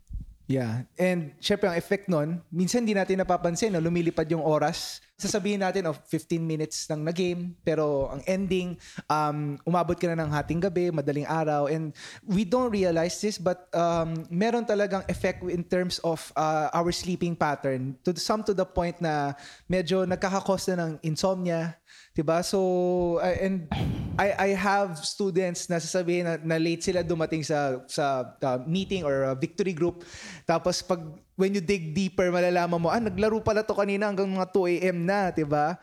Yeah. 0.54 0.86
And 1.02 1.34
syempre, 1.42 1.66
ang 1.66 1.74
effect 1.74 2.06
nun, 2.06 2.38
minsan 2.54 2.86
hindi 2.86 2.94
natin 2.94 3.26
napapansin, 3.26 3.74
no? 3.74 3.82
lumilipad 3.82 4.30
yung 4.30 4.46
oras. 4.46 5.02
Sasabihin 5.18 5.66
natin, 5.66 5.90
oh, 5.90 5.98
15 5.98 6.38
minutes 6.46 6.86
lang 6.94 7.02
na 7.02 7.10
game. 7.10 7.58
Pero 7.66 8.14
ang 8.14 8.22
ending, 8.30 8.78
um, 9.10 9.58
umabot 9.66 9.98
ka 9.98 10.14
na 10.14 10.22
ng 10.22 10.30
hating 10.30 10.62
gabi, 10.62 10.94
madaling 10.94 11.26
araw. 11.26 11.66
And 11.66 11.90
we 12.22 12.46
don't 12.46 12.70
realize 12.70 13.18
this, 13.18 13.42
but 13.42 13.66
um, 13.74 14.30
meron 14.30 14.70
talagang 14.70 15.02
effect 15.10 15.42
in 15.50 15.66
terms 15.66 15.98
of 16.06 16.22
uh, 16.38 16.70
our 16.70 16.94
sleeping 16.94 17.34
pattern. 17.34 17.98
To 18.06 18.14
some 18.14 18.46
to 18.46 18.54
the 18.54 18.68
point 18.68 19.02
na 19.02 19.34
medyo 19.66 20.06
nagkakakos 20.06 20.70
na 20.70 20.86
ng 20.86 20.92
insomnia. 21.02 21.82
Diba? 22.14 22.46
So, 22.46 23.18
uh, 23.18 23.42
and 23.42 23.66
I, 24.14 24.28
I 24.38 24.50
have 24.54 25.02
students 25.02 25.66
na 25.70 25.82
sasabihin 25.82 26.30
na, 26.30 26.38
na 26.38 26.58
late 26.62 26.86
sila 26.86 27.02
dumating 27.02 27.42
sa 27.42 27.82
sa 27.90 28.38
uh, 28.46 28.60
meeting 28.70 29.02
or 29.02 29.34
uh, 29.34 29.36
victory 29.38 29.74
group. 29.74 30.06
Tapos 30.46 30.86
pag 30.86 31.02
when 31.34 31.58
you 31.58 31.62
dig 31.62 31.98
deeper, 31.98 32.30
malalaman 32.30 32.78
mo, 32.78 32.94
ah, 32.94 33.02
naglaro 33.02 33.42
pala 33.42 33.66
to 33.66 33.74
kanina 33.74 34.06
hanggang 34.06 34.30
mga 34.30 34.54
2 34.54 34.74
a.m. 34.78 34.98
na, 35.10 35.34
'di 35.34 35.46
ba? 35.50 35.82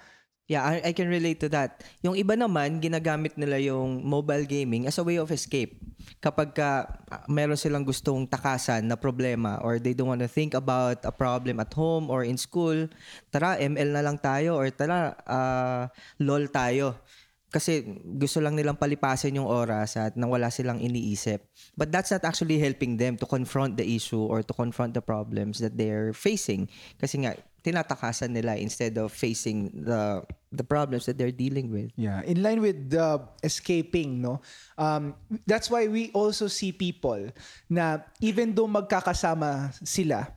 Yeah, 0.51 0.67
I, 0.67 0.91
I 0.91 0.93
can 0.99 1.07
relate 1.07 1.39
to 1.47 1.51
that. 1.55 1.87
Yung 2.03 2.19
iba 2.19 2.35
naman, 2.35 2.83
ginagamit 2.83 3.39
nila 3.39 3.63
yung 3.63 4.03
mobile 4.03 4.43
gaming 4.51 4.83
as 4.91 4.99
a 4.99 5.07
way 5.07 5.15
of 5.15 5.31
escape. 5.31 5.79
Kapag 6.19 6.59
ka, 6.59 6.91
ah, 7.07 7.23
meron 7.31 7.55
silang 7.55 7.87
gustong 7.87 8.27
takasan 8.27 8.87
na 8.87 8.99
problema 8.99 9.63
or 9.63 9.79
they 9.79 9.95
don't 9.95 10.11
want 10.11 10.23
to 10.23 10.31
think 10.31 10.59
about 10.59 10.99
a 11.07 11.15
problem 11.15 11.63
at 11.63 11.71
home 11.71 12.11
or 12.11 12.27
in 12.27 12.35
school, 12.35 12.91
tara, 13.31 13.63
ML 13.63 13.95
na 13.95 14.03
lang 14.03 14.19
tayo 14.19 14.59
or 14.59 14.67
tara, 14.75 15.15
ah, 15.23 15.87
LOL 16.19 16.51
tayo. 16.51 16.99
Kasi 17.51 17.99
gusto 18.17 18.39
lang 18.39 18.55
nilang 18.55 18.79
palipasin 18.79 19.35
yung 19.35 19.51
oras 19.51 19.99
at 19.99 20.15
nang 20.15 20.31
wala 20.31 20.49
silang 20.55 20.79
iniisip. 20.79 21.43
But 21.75 21.91
that's 21.91 22.15
not 22.15 22.23
actually 22.23 22.63
helping 22.63 22.95
them 22.95 23.19
to 23.19 23.27
confront 23.27 23.75
the 23.75 23.85
issue 23.85 24.23
or 24.23 24.47
to 24.47 24.55
confront 24.55 24.95
the 24.95 25.03
problems 25.03 25.59
that 25.59 25.75
they're 25.75 26.15
facing. 26.15 26.71
Kasi 27.03 27.27
nga, 27.27 27.35
tinatakasan 27.61 28.33
nila 28.33 28.57
instead 28.57 28.97
of 28.97 29.13
facing 29.13 29.69
the 29.85 30.25
the 30.49 30.65
problems 30.65 31.05
that 31.07 31.21
they're 31.21 31.35
dealing 31.35 31.69
with. 31.69 31.93
Yeah, 31.95 32.25
in 32.25 32.41
line 32.41 32.65
with 32.65 32.89
the 32.89 33.21
escaping, 33.45 34.25
no? 34.25 34.41
Um, 34.81 35.15
that's 35.45 35.69
why 35.69 35.87
we 35.87 36.11
also 36.17 36.49
see 36.49 36.73
people 36.73 37.29
na 37.69 38.01
even 38.25 38.57
though 38.57 38.71
magkakasama 38.71 39.77
sila, 39.85 40.33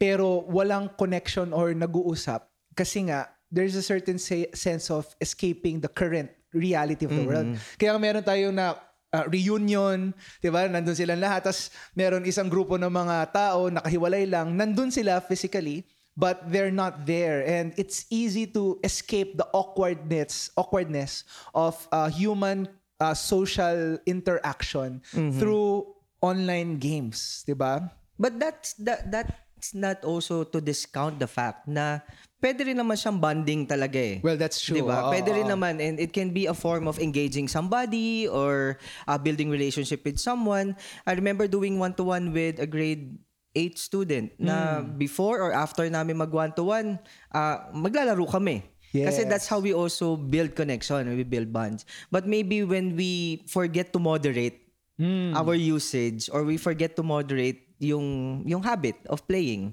pero 0.00 0.48
walang 0.48 0.96
connection 0.96 1.52
or 1.52 1.76
nag-uusap 1.76 2.48
kasi 2.72 3.06
nga 3.12 3.28
there's 3.52 3.76
a 3.76 3.84
certain 3.84 4.16
se- 4.16 4.50
sense 4.56 4.88
of 4.88 5.04
escaping 5.20 5.84
the 5.84 5.92
current 5.92 6.32
reality 6.52 7.08
of 7.08 7.12
the 7.12 7.24
world. 7.24 7.56
Kaya 7.80 7.96
meron 7.96 8.24
tayo 8.24 8.52
na 8.52 8.76
uh, 9.12 9.24
reunion, 9.28 10.16
'di 10.40 10.48
ba? 10.48 10.68
Nandun 10.68 10.96
silang 10.96 11.20
lahat. 11.20 11.48
Tapos 11.48 11.72
meron 11.92 12.24
isang 12.24 12.48
grupo 12.48 12.80
ng 12.80 12.92
mga 12.92 13.16
tao 13.32 13.68
nakahiwalay 13.68 14.24
lang. 14.24 14.56
Nandun 14.56 14.88
sila 14.88 15.20
physically, 15.20 15.84
but 16.16 16.44
they're 16.48 16.72
not 16.72 17.04
there 17.08 17.44
and 17.44 17.72
it's 17.80 18.08
easy 18.12 18.48
to 18.48 18.76
escape 18.84 19.36
the 19.36 19.48
awkwardness 19.52 20.52
awkwardness 20.56 21.24
of 21.56 21.76
uh, 21.92 22.08
human 22.08 22.68
uh, 23.00 23.16
social 23.16 23.96
interaction 24.04 25.00
through 25.40 25.88
online 26.22 26.78
games, 26.78 27.44
'di 27.44 27.56
ba? 27.56 27.92
But 28.16 28.38
that's 28.38 28.78
that 28.84 29.10
that's 29.10 29.74
not 29.74 30.04
also 30.06 30.44
to 30.46 30.58
discount 30.62 31.18
the 31.18 31.26
fact 31.26 31.66
na 31.66 32.04
pwede 32.42 32.66
rin 32.66 32.74
naman 32.76 32.98
siyang 32.98 33.22
bonding 33.22 33.64
talaga 33.64 33.96
eh. 33.96 34.18
Well, 34.18 34.34
that's 34.34 34.58
true. 34.58 34.82
Diba? 34.82 35.06
Oo, 35.06 35.14
Pwede 35.14 35.30
rin 35.30 35.46
naman 35.46 35.78
and 35.78 36.02
it 36.02 36.10
can 36.10 36.34
be 36.34 36.50
a 36.50 36.56
form 36.56 36.90
of 36.90 36.98
engaging 36.98 37.46
somebody 37.46 38.26
or 38.26 38.76
uh, 39.06 39.14
building 39.16 39.46
relationship 39.48 40.02
with 40.02 40.18
someone. 40.18 40.74
I 41.06 41.14
remember 41.14 41.46
doing 41.46 41.78
one-to-one 41.78 42.34
with 42.34 42.58
a 42.58 42.66
grade 42.66 43.14
8 43.54 43.78
student 43.78 44.32
na 44.40 44.80
Hmm. 44.82 44.96
before 44.98 45.38
or 45.38 45.52
after 45.54 45.86
namin 45.86 46.18
mag 46.18 46.32
one-to-one, 46.32 46.98
uh, 47.30 47.56
maglalaro 47.70 48.26
kami. 48.26 48.66
Kasi 48.92 49.24
Yes. 49.24 49.28
that's 49.30 49.48
how 49.48 49.56
we 49.56 49.72
also 49.72 50.16
build 50.20 50.52
connection, 50.52 51.08
we 51.16 51.24
build 51.24 51.48
bonds. 51.48 51.84
But 52.10 52.28
maybe 52.28 52.60
when 52.60 52.92
we 52.92 53.40
forget 53.46 53.92
to 53.94 54.00
moderate 54.02 54.58
Hmm. 55.00 55.32
our 55.32 55.56
usage 55.56 56.28
or 56.28 56.44
we 56.44 56.60
forget 56.60 56.92
to 56.96 57.02
moderate 57.02 57.64
yung 57.80 58.40
yung 58.44 58.60
habit 58.60 59.00
of 59.08 59.24
playing, 59.24 59.72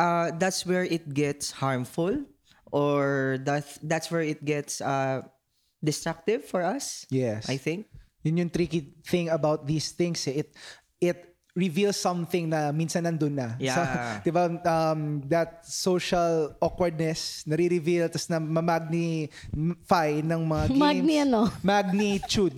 uh, 0.00 0.32
that's 0.40 0.64
where 0.64 0.84
it 0.84 1.12
gets 1.12 1.52
harmful 1.52 2.24
or 2.72 3.36
that 3.44 3.68
that's 3.84 4.08
where 4.10 4.24
it 4.24 4.40
gets 4.44 4.80
uh, 4.80 5.20
destructive 5.84 6.48
for 6.48 6.64
us. 6.64 7.04
Yes. 7.12 7.48
I 7.48 7.60
think. 7.60 7.86
Yun 8.24 8.48
yung 8.48 8.50
tricky 8.50 8.96
thing 9.04 9.28
about 9.28 9.68
these 9.68 9.92
things. 9.92 10.24
Eh. 10.28 10.44
It 10.44 10.48
it 11.00 11.29
reveal 11.54 11.92
something 11.92 12.50
na 12.50 12.70
minsan 12.70 13.04
nandun 13.06 13.34
na. 13.34 13.48
Yeah. 13.60 13.76
Sa, 13.76 13.82
'di 14.24 14.30
ba? 14.32 14.48
Um, 14.64 15.20
that 15.28 15.62
social 15.68 16.56
awkwardness 16.64 17.44
nare-reveal 17.44 18.08
tapos 18.08 18.32
na 18.32 18.40
magnify 18.40 20.24
ng 20.24 20.40
mga 20.48 20.64
games. 20.72 20.80
Magni 20.86 21.14
ano? 21.20 21.40
Magnitude. 21.60 22.56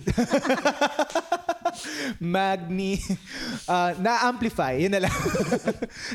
Magni 2.21 3.01
uh, 3.65 3.91
na-amplify, 3.97 4.77
yun 4.77 4.93
na 4.93 5.09
lang. 5.09 5.17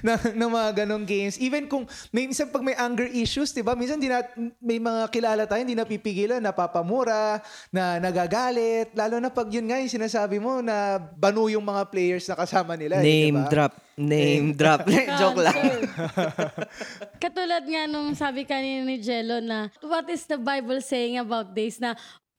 ng, 0.06 0.18
ng 0.38 0.50
mga 0.50 0.68
ganong 0.84 1.04
games. 1.04 1.36
Even 1.42 1.66
kung 1.66 1.84
may 2.14 2.24
minsan 2.24 2.48
pag 2.48 2.64
may 2.64 2.76
anger 2.78 3.08
issues, 3.10 3.52
'di 3.52 3.62
ba? 3.64 3.76
Minsan 3.76 4.00
di 4.00 4.08
na, 4.08 4.24
may 4.62 4.80
mga 4.80 5.10
kilala 5.12 5.44
tayo 5.44 5.60
hindi 5.60 5.76
napipigilan, 5.76 6.40
napapamura, 6.40 7.42
na 7.68 8.00
nagagalit, 8.00 8.92
lalo 8.96 9.20
na 9.20 9.28
pag 9.32 9.48
yun 9.52 9.68
nga 9.68 9.80
yung 9.80 9.92
sinasabi 9.92 10.40
mo 10.40 10.60
na 10.64 10.96
banu 10.98 11.48
yung 11.52 11.64
mga 11.64 11.88
players 11.92 12.24
na 12.28 12.36
kasama 12.38 12.67
nila, 12.74 12.98
eh, 12.98 13.04
Name 13.04 13.38
ba? 13.38 13.48
drop. 13.48 13.72
Name 13.94 14.48
drop. 14.52 14.80
Joke 15.20 15.40
lang. 15.40 15.56
Katulad 17.22 17.64
nga 17.64 17.82
nung 17.86 18.12
sabi 18.12 18.42
kanina 18.42 18.82
ni 18.82 18.98
Jello 18.98 19.38
na, 19.38 19.70
what 19.80 20.04
is 20.08 20.24
the 20.24 20.36
Bible 20.36 20.80
saying 20.80 21.16
about 21.16 21.54
this? 21.54 21.78
Na 21.78 21.94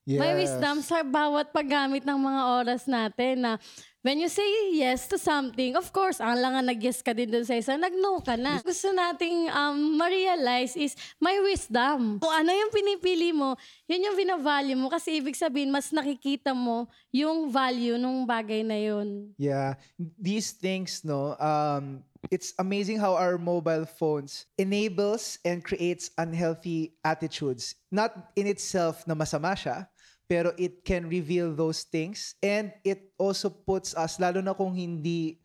may 0.05 0.33
Yes. 0.33 0.49
wisdom 0.49 0.81
sa 0.81 1.05
bawat 1.05 1.53
paggamit 1.53 2.01
ng 2.01 2.17
mga 2.17 2.41
oras 2.55 2.83
natin 2.83 3.45
na 3.45 3.51
when 4.01 4.19
you 4.19 4.29
say 4.31 4.47
yes 4.71 5.07
to 5.11 5.19
something, 5.19 5.75
of 5.75 5.91
course, 5.91 6.23
ang 6.23 6.39
lang 6.39 6.55
nga 6.55 6.63
nag-yes 6.63 7.03
ka 7.03 7.11
din 7.11 7.27
dun 7.27 7.43
sa 7.43 7.59
isa, 7.59 7.75
nag-no 7.75 8.23
ka 8.23 8.39
na. 8.39 8.63
Gusto 8.63 8.95
nating 8.95 9.51
um, 9.51 9.99
ma-realize 9.99 10.79
is 10.79 10.95
may 11.19 11.35
wisdom. 11.43 12.19
Kung 12.23 12.31
ano 12.31 12.51
yung 12.51 12.71
pinipili 12.71 13.35
mo, 13.35 13.59
yun 13.91 14.07
yung 14.07 14.15
binavalue 14.15 14.79
mo 14.79 14.87
kasi 14.87 15.19
ibig 15.19 15.35
sabihin, 15.35 15.71
mas 15.71 15.91
nakikita 15.91 16.55
mo 16.55 16.87
yung 17.11 17.51
value 17.51 17.99
nung 17.99 18.23
bagay 18.23 18.63
na 18.63 18.79
yun. 18.79 19.35
Yeah, 19.35 19.75
these 20.15 20.55
things, 20.55 21.03
no, 21.03 21.35
um, 21.35 21.99
it's 22.31 22.55
amazing 22.55 23.03
how 23.03 23.19
our 23.19 23.35
mobile 23.35 23.83
phones 23.83 24.47
enables 24.55 25.39
and 25.43 25.59
creates 25.59 26.11
unhealthy 26.15 26.95
attitudes. 27.03 27.75
Not 27.91 28.15
in 28.39 28.47
itself 28.47 29.03
na 29.03 29.15
masama 29.15 29.59
siya, 29.59 29.91
pero 30.29 30.53
it 30.61 30.85
can 30.85 31.09
reveal 31.09 31.49
those 31.57 31.81
things 31.81 32.37
and 32.45 32.69
it 32.85 33.09
also 33.17 33.49
puts 33.49 33.97
us, 33.97 34.21
lalo 34.21 34.45
na 34.45 34.53
kung 34.53 34.77
hindi 34.77 35.41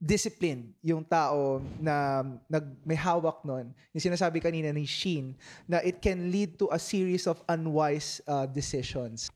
disciplined 0.00 0.72
yung 0.80 1.04
tao 1.04 1.60
na 1.76 2.24
nag, 2.48 2.64
may 2.80 2.96
hawak 2.96 3.44
nun. 3.44 3.76
Yung 3.92 4.04
sinasabi 4.08 4.40
kanina 4.40 4.72
ni 4.72 4.88
Sheen, 4.88 5.36
na 5.68 5.84
it 5.84 6.00
can 6.00 6.32
lead 6.32 6.56
to 6.56 6.72
a 6.72 6.80
series 6.80 7.28
of 7.28 7.44
unwise 7.44 8.24
uh, 8.24 8.48
decisions. 8.48 9.28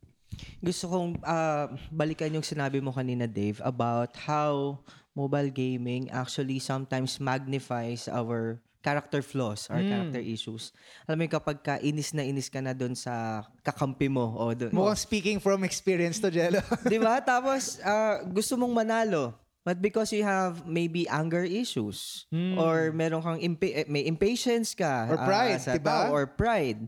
Gusto 0.64 0.88
kong 0.88 1.20
ah, 1.28 1.68
balikan 1.92 2.32
yung 2.32 2.44
sinabi 2.44 2.80
mo 2.80 2.88
kanina, 2.88 3.28
Dave, 3.28 3.60
about 3.60 4.16
how 4.16 4.80
mobile 5.12 5.52
gaming 5.52 6.08
actually 6.08 6.56
sometimes 6.56 7.20
magnifies 7.20 8.08
our 8.08 8.56
character 8.80 9.20
flaws 9.20 9.68
or 9.68 9.76
character 9.78 10.18
issues. 10.18 10.72
Alam 11.04 11.16
mo 11.16 11.22
yung 11.24 11.36
kapag 11.36 11.58
ka 11.60 11.74
inis 11.78 12.10
na 12.10 12.24
inis 12.24 12.48
ka 12.48 12.58
na 12.58 12.72
doon 12.72 12.96
sa 12.96 13.44
kakampi 13.60 14.08
mo 14.08 14.34
o 14.34 14.52
doon. 14.52 14.72
Mukhang 14.72 14.96
speaking 14.96 15.38
from 15.38 15.62
experience 15.62 16.16
to, 16.18 16.32
Jello. 16.32 16.60
Di 16.88 16.96
ba? 16.96 17.20
Tapos, 17.20 17.76
ah, 17.80 18.24
gusto 18.24 18.56
mong 18.56 18.72
manalo. 18.74 19.36
But 19.60 19.84
because 19.84 20.08
you 20.10 20.24
have 20.24 20.64
maybe 20.64 21.04
anger 21.04 21.44
issues 21.44 22.24
or 22.56 22.96
meron 22.96 23.20
kang 23.20 23.40
impa- 23.44 23.84
eh, 23.84 23.86
may 23.86 24.08
impatience 24.08 24.72
ka 24.72 25.04
Hmm. 25.04 25.12
Or 25.12 25.16
ah, 25.20 25.26
pride, 25.28 25.60
sa 25.60 25.72
diba? 25.76 25.84
tao, 25.84 26.04
or 26.10 26.24
pride 26.24 26.80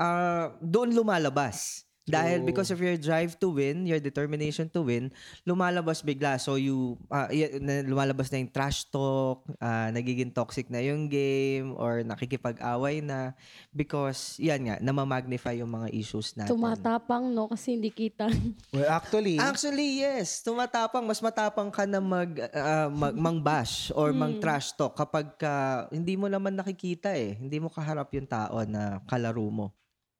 ah, 0.00 0.56
doon 0.56 0.96
lumalabas 0.96 1.83
dahil 2.04 2.44
because 2.44 2.68
of 2.68 2.80
your 2.82 2.96
drive 2.98 3.38
to 3.38 3.48
win 3.48 3.88
your 3.88 4.00
determination 4.00 4.68
to 4.68 4.84
win 4.84 5.08
lumalabas 5.48 6.04
bigla 6.04 6.36
so 6.36 6.60
you 6.60 7.00
y- 7.32 7.56
na- 7.62 7.84
lumalabas 7.84 8.28
na 8.28 8.42
yung 8.42 8.52
trash 8.52 8.84
talk 8.92 9.46
ah, 9.60 9.88
nagiging 9.88 10.28
toxic 10.34 10.68
na 10.68 10.84
yung 10.84 11.08
game 11.08 11.72
or 11.76 12.04
nakikipag-away 12.04 13.00
na 13.00 13.32
because 13.72 14.36
yan 14.36 14.68
nga 14.68 14.76
namamagnify 14.82 15.56
yung 15.56 15.72
mga 15.72 15.88
issues 15.94 16.36
natin 16.36 16.54
Tumatapang, 16.54 17.34
no? 17.34 17.50
Kasi 17.50 17.76
hindi 17.76 17.90
kita. 17.90 18.30
well, 18.74 18.88
actually, 18.88 19.36
Actually, 19.36 20.00
yes. 20.00 20.40
Tumatapang. 20.40 21.04
Mas 21.04 21.20
matapang 21.20 21.68
ka 21.68 21.84
na 21.84 21.98
mag, 22.00 22.30
ah, 22.54 22.88
mag 22.88 23.14
mang-bash 23.14 23.90
or 23.92 24.14
mang-trash 24.14 24.72
talk 24.78 24.94
kapag 24.96 25.34
ka, 25.36 25.86
hindi 25.90 26.14
mo 26.14 26.30
naman 26.30 26.54
nakikita 26.54 27.12
eh. 27.14 27.36
Hindi 27.36 27.58
mo 27.60 27.68
kaharap 27.68 28.08
yung 28.14 28.28
tao 28.28 28.62
na 28.64 29.02
kalaro 29.04 29.44
mo. 29.50 29.66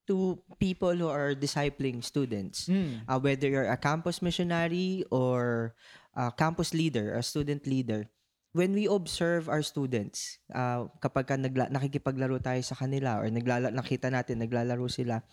To 0.04 0.36
people 0.60 0.92
who 0.92 1.08
are 1.08 1.32
discipling 1.32 2.04
students, 2.04 2.68
Mm. 2.68 3.08
uh, 3.08 3.16
whether 3.16 3.48
you're 3.48 3.72
a 3.72 3.80
campus 3.80 4.20
missionary 4.20 5.00
or 5.08 5.72
a 6.12 6.28
campus 6.28 6.76
leader, 6.76 7.16
a 7.16 7.24
student 7.24 7.64
leader, 7.64 8.04
when 8.52 8.76
we 8.76 8.84
observe 8.84 9.48
our 9.48 9.64
students, 9.64 10.36
uh, 10.52 10.92
kapag 11.00 11.24
ka 11.26 11.34
nagla- 11.40 11.72
nakikipaglaro 11.72 12.36
tayo 12.36 12.60
sa 12.60 12.76
kanila 12.76 13.16
or 13.16 13.32
naglala- 13.32 13.72
nakita 13.72 14.12
natin 14.12 14.44
naglalaro 14.44 14.86
sila, 14.92 15.24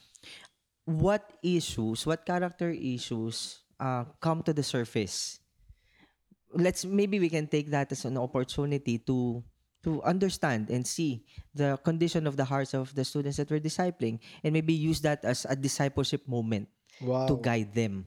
what 0.87 1.35
issues, 1.43 2.07
what 2.07 2.23
character 2.23 2.71
issues 2.71 3.67
uh, 3.75 4.07
come 4.23 4.39
to 4.41 4.55
the 4.55 4.63
surface? 4.63 5.43
Let's 6.55 6.83
maybe 6.87 7.19
we 7.19 7.27
can 7.27 7.47
take 7.47 7.71
that 7.71 7.91
as 7.91 8.03
an 8.07 8.15
opportunity 8.15 8.99
to 9.07 9.43
to 9.83 10.01
understand 10.03 10.69
and 10.69 10.85
see 10.85 11.25
the 11.53 11.77
condition 11.83 12.27
of 12.27 12.37
the 12.37 12.45
hearts 12.45 12.73
of 12.73 12.93
the 12.93 13.03
students 13.03 13.37
that 13.37 13.49
we're 13.49 13.61
discipling 13.61 14.19
and 14.43 14.53
maybe 14.53 14.73
use 14.73 15.01
that 15.01 15.25
as 15.25 15.45
a 15.49 15.55
discipleship 15.55 16.21
moment 16.27 16.69
wow. 17.01 17.25
to 17.25 17.37
guide 17.37 17.73
them. 17.73 18.05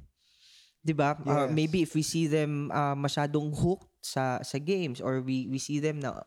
'Di 0.84 0.92
ba? 0.92 1.16
Uh, 1.24 1.48
Yes. 1.48 1.56
maybe 1.56 1.78
if 1.82 1.96
we 1.96 2.04
see 2.04 2.28
them 2.28 2.68
uh, 2.68 2.92
masyadong 2.94 3.56
hooked 3.56 3.88
sa 4.04 4.44
sa 4.44 4.60
games 4.60 5.00
or 5.00 5.24
we 5.24 5.48
we 5.48 5.56
see 5.56 5.80
them 5.80 5.96
na 5.98 6.20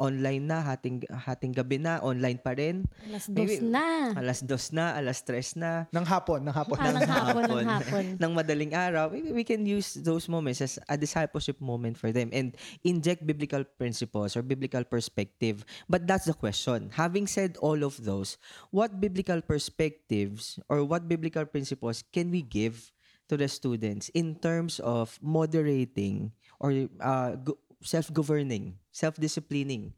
online 0.00 0.48
na 0.48 0.64
hating 0.64 1.04
hating 1.12 1.52
gabi 1.52 1.76
na 1.76 2.00
online 2.00 2.40
pa 2.40 2.56
rin 2.56 2.88
Alas 3.04 3.28
dos 3.28 3.36
Maybe- 3.36 3.60
na. 3.60 4.16
alas 4.16 4.40
dos 4.40 4.72
na 4.72 4.96
alas 4.96 5.20
tres 5.20 5.52
na 5.54 5.84
Ng 5.92 6.06
hapon, 6.08 6.40
ng 6.40 6.54
hapon. 6.56 6.76
Ah, 6.80 6.88
ng 6.88 7.04
hapon, 7.04 7.42
ng 7.44 7.68
hapon. 7.68 8.04
ng 8.24 8.32
madaling 8.32 8.72
araw 8.72 9.12
maybe 9.12 9.28
we 9.30 9.44
can 9.44 9.68
use 9.68 10.00
those 10.00 10.24
moments 10.24 10.64
as 10.64 10.80
a 10.88 10.96
discipleship 10.96 11.60
moment 11.60 12.00
for 12.00 12.08
them 12.08 12.32
and 12.32 12.56
inject 12.80 13.20
biblical 13.22 13.60
principles 13.76 14.32
or 14.32 14.40
biblical 14.40 14.80
perspective 14.82 15.62
but 15.84 16.08
that's 16.08 16.24
the 16.24 16.32
question 16.32 16.88
having 16.96 17.28
said 17.28 17.60
all 17.60 17.84
of 17.84 18.00
those 18.00 18.40
what 18.72 18.96
biblical 18.96 19.44
perspectives 19.44 20.56
or 20.72 20.80
what 20.80 21.04
biblical 21.04 21.44
principles 21.44 22.00
can 22.08 22.32
we 22.32 22.40
give 22.40 22.88
to 23.28 23.36
the 23.36 23.46
students 23.46 24.08
in 24.16 24.34
terms 24.34 24.80
of 24.80 25.20
moderating 25.22 26.32
or 26.58 26.72
uh, 26.98 27.36
self-governing 27.82 28.76
self-disciplining 28.92 29.92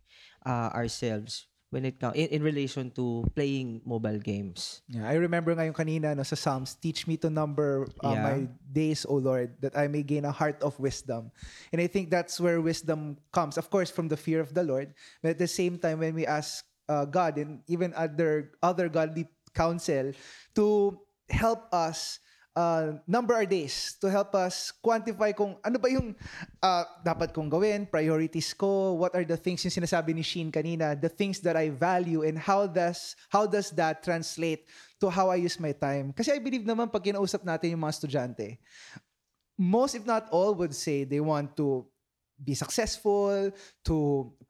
uh, 0.47 0.71
ourselves 0.75 1.47
when 1.73 1.85
it 1.89 1.99
comes 1.99 2.15
in, 2.17 2.29
in 2.29 2.43
relation 2.43 2.91
to 2.93 3.25
playing 3.35 3.81
mobile 3.85 4.19
games 4.21 4.83
Yeah, 4.93 5.09
I 5.09 5.17
remember 5.17 5.57
ngayon 5.57 5.73
kanina 5.73 6.13
no, 6.13 6.23
sa 6.23 6.37
Psalms, 6.37 6.77
teach 6.77 7.09
me 7.09 7.17
to 7.25 7.31
number 7.33 7.89
uh, 8.05 8.13
Yeah. 8.13 8.23
my 8.23 8.39
days, 8.61 9.09
O 9.09 9.17
Lord, 9.17 9.57
that 9.65 9.73
I 9.73 9.89
may 9.89 10.05
gain 10.05 10.29
a 10.29 10.33
heart 10.35 10.61
of 10.61 10.77
wisdom. 10.79 11.33
And 11.73 11.81
I 11.81 11.89
think 11.89 12.13
that's 12.13 12.37
where 12.37 12.61
wisdom 12.61 13.17
comes, 13.33 13.57
of 13.57 13.73
course, 13.73 13.89
from 13.89 14.09
the 14.13 14.21
fear 14.21 14.41
of 14.45 14.53
the 14.53 14.63
Lord. 14.63 14.93
But 15.25 15.37
at 15.37 15.41
the 15.41 15.49
same 15.49 15.81
time, 15.81 16.05
when 16.05 16.13
we 16.13 16.29
ask 16.29 16.61
uh, 16.93 17.09
God 17.09 17.41
and 17.41 17.65
even 17.73 17.97
other 17.97 18.53
other 18.61 18.93
godly 18.93 19.33
counsel 19.57 20.13
to 20.61 20.99
help 21.33 21.73
us 21.73 22.21
uh, 22.57 22.99
number 23.07 23.35
our 23.35 23.47
days, 23.47 23.97
to 24.01 24.11
help 24.11 24.35
us 24.35 24.73
quantify 24.85 25.35
kung 25.35 25.57
ano 25.65 25.77
ba 25.79 25.89
yung 25.89 26.15
uh, 26.61 26.85
dapat 27.05 27.33
kong 27.33 27.49
gawin, 27.49 27.89
priorities 27.89 28.53
ko, 28.53 28.95
what 28.95 29.15
are 29.17 29.25
the 29.25 29.37
things 29.37 29.65
yung 29.65 29.73
sinasabi 29.73 30.15
ni 30.15 30.23
Sheen 30.23 30.53
kanina, 30.53 30.99
the 30.99 31.09
things 31.09 31.41
that 31.41 31.57
I 31.57 31.73
value 31.73 32.23
and 32.23 32.37
how 32.39 32.69
does 32.69 33.17
how 33.33 33.49
does 33.49 33.73
that 33.77 34.05
translate 34.05 34.69
to 35.01 35.11
how 35.11 35.33
I 35.33 35.41
use 35.41 35.59
my 35.59 35.73
time. 35.73 36.13
Kasi 36.13 36.33
I 36.33 36.39
believe 36.39 36.63
naman 36.63 36.93
pag 36.93 37.03
kinausap 37.03 37.43
natin 37.43 37.75
yung 37.75 37.83
mga 37.83 37.95
estudyante, 37.99 38.61
most 39.59 39.97
if 39.97 40.05
not 40.05 40.29
all 40.31 40.55
would 40.57 40.77
say 40.77 41.05
they 41.05 41.21
want 41.21 41.57
to 41.59 41.89
be 42.43 42.55
successful, 42.55 43.55
to 43.87 43.97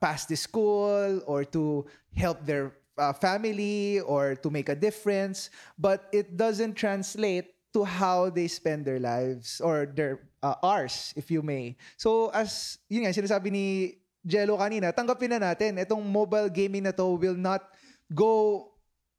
pass 0.00 0.24
the 0.24 0.36
school, 0.36 1.20
or 1.28 1.44
to 1.44 1.84
help 2.16 2.40
their 2.48 2.72
uh, 2.96 3.12
family, 3.12 4.00
or 4.00 4.32
to 4.32 4.48
make 4.48 4.72
a 4.72 4.76
difference. 4.76 5.52
But 5.76 6.08
it 6.08 6.36
doesn't 6.36 6.72
translate 6.72 7.51
to 7.72 7.84
how 7.84 8.28
they 8.30 8.48
spend 8.48 8.84
their 8.84 9.00
lives 9.00 9.60
or 9.60 9.86
their 9.86 10.20
uh, 10.42 10.54
hours, 10.62 11.12
if 11.16 11.30
you 11.30 11.42
may. 11.42 11.76
So 11.96 12.28
as, 12.30 12.78
yun 12.88 13.04
nga, 13.04 13.16
sinasabi 13.16 13.48
ni 13.52 13.66
Jello 14.22 14.56
kanina, 14.56 14.94
tanggapin 14.94 15.34
na 15.34 15.52
natin, 15.52 15.82
itong 15.82 16.04
mobile 16.04 16.48
gaming 16.48 16.84
na 16.86 16.94
to 16.94 17.18
will 17.18 17.34
not 17.34 17.66
go 18.14 18.70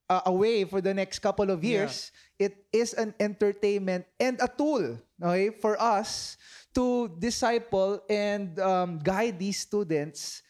uh, 0.07 0.24
away 0.25 0.63
for 0.63 0.79
the 0.79 0.93
next 0.93 1.19
couple 1.19 1.51
of 1.51 1.63
years. 1.63 2.12
It 2.39 2.65
is 2.72 2.93
an 2.93 3.13
entertainment 3.19 4.05
and 4.19 4.39
a 4.39 4.48
tool 4.48 4.98
okay, 5.22 5.51
for 5.60 5.75
us 5.81 6.38
to 6.74 7.12
disciple 7.19 8.00
and 8.10 8.57
um, 8.60 9.00
guide 9.03 9.38
these 9.39 9.60
students. 9.60 10.41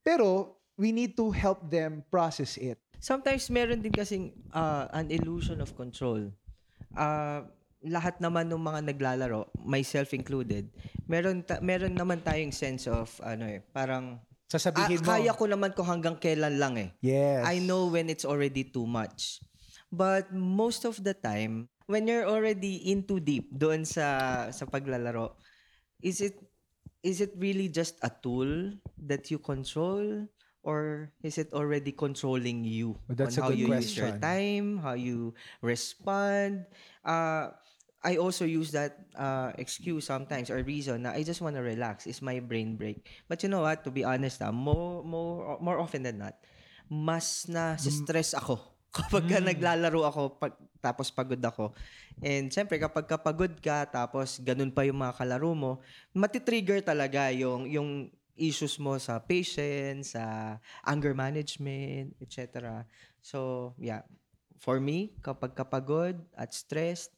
Pero 0.00 0.56
we 0.78 0.90
need 0.90 1.16
to 1.18 1.30
help 1.30 1.68
them 1.68 2.02
process 2.10 2.56
it. 2.56 2.78
sometimes 2.98 3.46
meron 3.50 3.80
din 3.80 3.94
kasing 3.94 4.34
uh, 4.52 4.90
an 4.92 5.10
illusion 5.10 5.62
of 5.62 5.74
control. 5.78 6.30
Uh, 6.96 7.44
lahat 7.84 8.18
naman 8.18 8.50
ng 8.50 8.58
mga 8.58 8.80
naglalaro, 8.90 9.46
myself 9.62 10.10
included, 10.10 10.66
meron 11.06 11.46
ta- 11.46 11.62
meron 11.62 11.94
naman 11.94 12.18
tayong 12.18 12.50
sense 12.50 12.90
of 12.90 13.06
ano 13.22 13.46
eh, 13.46 13.62
parang 13.70 14.18
Sasabihin 14.48 15.04
ah, 15.04 15.04
mo. 15.04 15.08
kaya 15.12 15.32
ko 15.36 15.44
naman 15.44 15.70
ko 15.76 15.84
hanggang 15.84 16.16
kailan 16.16 16.56
lang 16.56 16.74
eh. 16.80 16.88
Yes. 17.04 17.44
I 17.44 17.60
know 17.60 17.92
when 17.92 18.08
it's 18.08 18.24
already 18.24 18.64
too 18.64 18.88
much. 18.88 19.44
But 19.92 20.32
most 20.32 20.88
of 20.88 20.96
the 21.04 21.12
time, 21.12 21.68
when 21.84 22.08
you're 22.08 22.24
already 22.24 22.88
in 22.88 23.04
too 23.04 23.20
deep 23.20 23.52
doon 23.52 23.84
sa 23.84 24.48
sa 24.48 24.64
paglalaro, 24.64 25.36
is 26.00 26.24
it 26.24 26.40
is 27.04 27.20
it 27.20 27.36
really 27.36 27.68
just 27.68 28.00
a 28.00 28.08
tool 28.08 28.72
that 28.96 29.28
you 29.28 29.36
control 29.36 30.24
or 30.68 31.08
is 31.24 31.40
it 31.40 31.48
already 31.56 31.96
controlling 31.96 32.68
you 32.68 33.00
Well, 33.08 33.16
that's 33.16 33.40
a 33.40 33.40
on 33.40 33.44
how 33.48 33.50
good 33.56 33.64
you 33.64 33.72
use 33.72 33.96
your 33.96 34.12
question. 34.12 34.20
time, 34.20 34.66
how 34.84 34.92
you 34.92 35.32
respond? 35.64 36.68
Uh 37.00 37.56
I 37.98 38.14
also 38.14 38.46
use 38.46 38.70
that 38.78 38.94
uh, 39.18 39.50
excuse 39.58 40.06
sometimes 40.06 40.54
or 40.54 40.62
reason 40.62 41.02
na 41.02 41.18
I 41.18 41.26
just 41.26 41.42
want 41.42 41.58
to 41.58 41.64
relax. 41.66 42.06
Is 42.06 42.22
my 42.22 42.38
brain 42.38 42.78
break. 42.78 43.02
But 43.26 43.42
you 43.42 43.50
know 43.50 43.66
what? 43.66 43.82
To 43.82 43.90
be 43.90 44.06
honest, 44.06 44.38
ah, 44.38 44.54
more, 44.54 45.02
more, 45.02 45.58
more 45.58 45.82
often 45.82 46.06
than 46.06 46.22
not, 46.22 46.38
mas 46.86 47.50
na 47.50 47.74
stress 47.74 48.38
ako 48.38 48.62
kapag 48.96 49.26
ka 49.26 49.38
naglalaro 49.42 50.06
ako 50.06 50.38
pag, 50.38 50.54
tapos 50.78 51.10
pagod 51.10 51.42
ako. 51.42 51.74
And 52.22 52.54
syempre 52.54 52.78
kapag 52.78 53.10
kapagod 53.10 53.58
ka 53.58 53.82
tapos 53.90 54.38
ganun 54.46 54.70
pa 54.70 54.86
yung 54.86 55.02
mga 55.02 55.18
kalaro 55.18 55.50
mo, 55.58 55.82
matitrigger 56.14 56.78
talaga 56.86 57.34
yung 57.34 57.66
yung 57.66 58.14
issues 58.38 58.78
mo 58.78 58.96
sa 58.96 59.18
patience, 59.18 60.14
sa 60.14 60.56
anger 60.86 61.12
management, 61.12 62.14
etc. 62.22 62.86
So, 63.20 63.74
yeah. 63.76 64.06
For 64.58 64.82
me, 64.82 65.14
kapag 65.22 65.54
kapagod 65.54 66.18
at 66.34 66.50
stressed, 66.50 67.14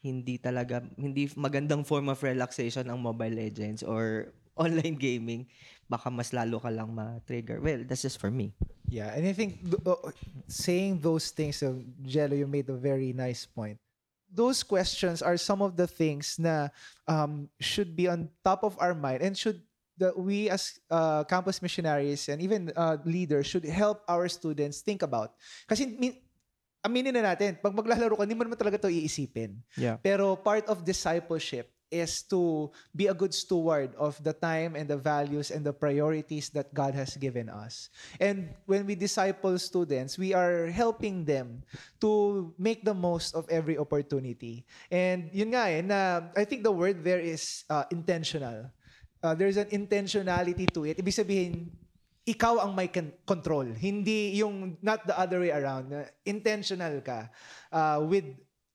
hindi 0.00 0.38
talaga 0.38 0.80
hindi 0.96 1.28
magandang 1.36 1.84
form 1.84 2.08
of 2.08 2.22
relaxation 2.22 2.86
ang 2.86 3.02
Mobile 3.02 3.34
Legends 3.34 3.82
or 3.82 4.30
online 4.58 4.94
gaming 4.94 5.42
baka 5.90 6.06
mas 6.06 6.30
lalo 6.30 6.62
ka 6.62 6.70
lang 6.70 6.90
ma-trigger 6.90 7.58
well 7.58 7.82
that's 7.82 8.06
just 8.06 8.18
for 8.18 8.30
me 8.30 8.54
Yeah, 8.88 9.12
and 9.12 9.28
I 9.28 9.36
think 9.36 9.60
th- 9.60 9.84
uh, 9.84 10.10
saying 10.48 11.00
those 11.04 11.28
things, 11.30 11.62
uh, 11.62 11.76
Jello, 12.02 12.34
you 12.34 12.48
made 12.48 12.68
a 12.72 12.76
very 12.76 13.12
nice 13.12 13.44
point. 13.44 13.76
Those 14.32 14.64
questions 14.64 15.20
are 15.20 15.36
some 15.36 15.60
of 15.60 15.76
the 15.76 15.86
things 15.86 16.36
na 16.40 16.72
um, 17.04 17.48
should 17.60 17.96
be 17.96 18.08
on 18.08 18.32
top 18.44 18.64
of 18.64 18.76
our 18.80 18.96
mind 18.96 19.20
and 19.20 19.36
should 19.36 19.60
that 19.98 20.14
we 20.16 20.48
as 20.48 20.78
uh, 20.90 21.22
campus 21.24 21.60
missionaries 21.60 22.28
and 22.30 22.40
even 22.40 22.72
uh, 22.74 22.96
leaders 23.04 23.46
should 23.46 23.66
help 23.66 24.02
our 24.08 24.28
students 24.30 24.80
think 24.80 25.02
about. 25.02 25.34
Kasi 25.66 25.86
min- 25.98 26.18
aminin 26.82 27.14
na 27.14 27.34
natin, 27.34 27.58
pag 27.58 27.74
maglalaro 27.74 28.14
ka, 28.14 28.22
hindi 28.22 28.38
mo 28.38 28.46
naman 28.46 28.58
talaga 28.58 28.78
to 28.78 28.88
iisipin. 28.88 29.58
yeah 29.74 29.98
Pero 29.98 30.38
part 30.38 30.64
of 30.70 30.86
discipleship 30.86 31.68
is 31.90 32.20
to 32.28 32.70
be 32.94 33.08
a 33.08 33.16
good 33.16 33.32
steward 33.32 33.96
of 33.96 34.20
the 34.22 34.32
time 34.32 34.76
and 34.76 34.88
the 34.88 34.96
values 34.96 35.50
and 35.50 35.64
the 35.64 35.72
priorities 35.72 36.52
that 36.52 36.72
God 36.72 36.92
has 36.94 37.16
given 37.16 37.48
us. 37.48 37.88
And 38.20 38.52
when 38.68 38.84
we 38.84 38.94
disciple 38.94 39.56
students, 39.58 40.20
we 40.20 40.36
are 40.36 40.68
helping 40.68 41.24
them 41.24 41.64
to 42.00 42.52
make 42.60 42.84
the 42.84 42.92
most 42.92 43.34
of 43.34 43.48
every 43.48 43.80
opportunity. 43.80 44.68
And 44.92 45.32
yun 45.32 45.56
nga 45.56 45.64
eh, 45.72 45.80
na 45.80 46.28
I 46.36 46.44
think 46.44 46.62
the 46.62 46.72
word 46.72 47.02
there 47.04 47.20
is 47.20 47.64
uh, 47.72 47.84
intentional. 47.90 48.68
Uh, 49.18 49.34
there's 49.34 49.58
an 49.58 49.68
intentionality 49.74 50.66
to 50.70 50.86
it. 50.86 50.98
Ibig 50.98 51.14
sabihin, 51.14 51.52
ikaw 52.28 52.60
ang 52.60 52.76
may 52.76 52.92
con- 52.92 53.14
control. 53.24 53.66
Hindi 53.72 54.36
yung 54.38 54.76
not 54.84 55.08
the 55.08 55.16
other 55.16 55.40
way 55.40 55.50
around. 55.50 55.88
Na 55.88 56.04
intentional 56.28 57.00
ka 57.00 57.32
uh, 57.72 58.04
with 58.04 58.28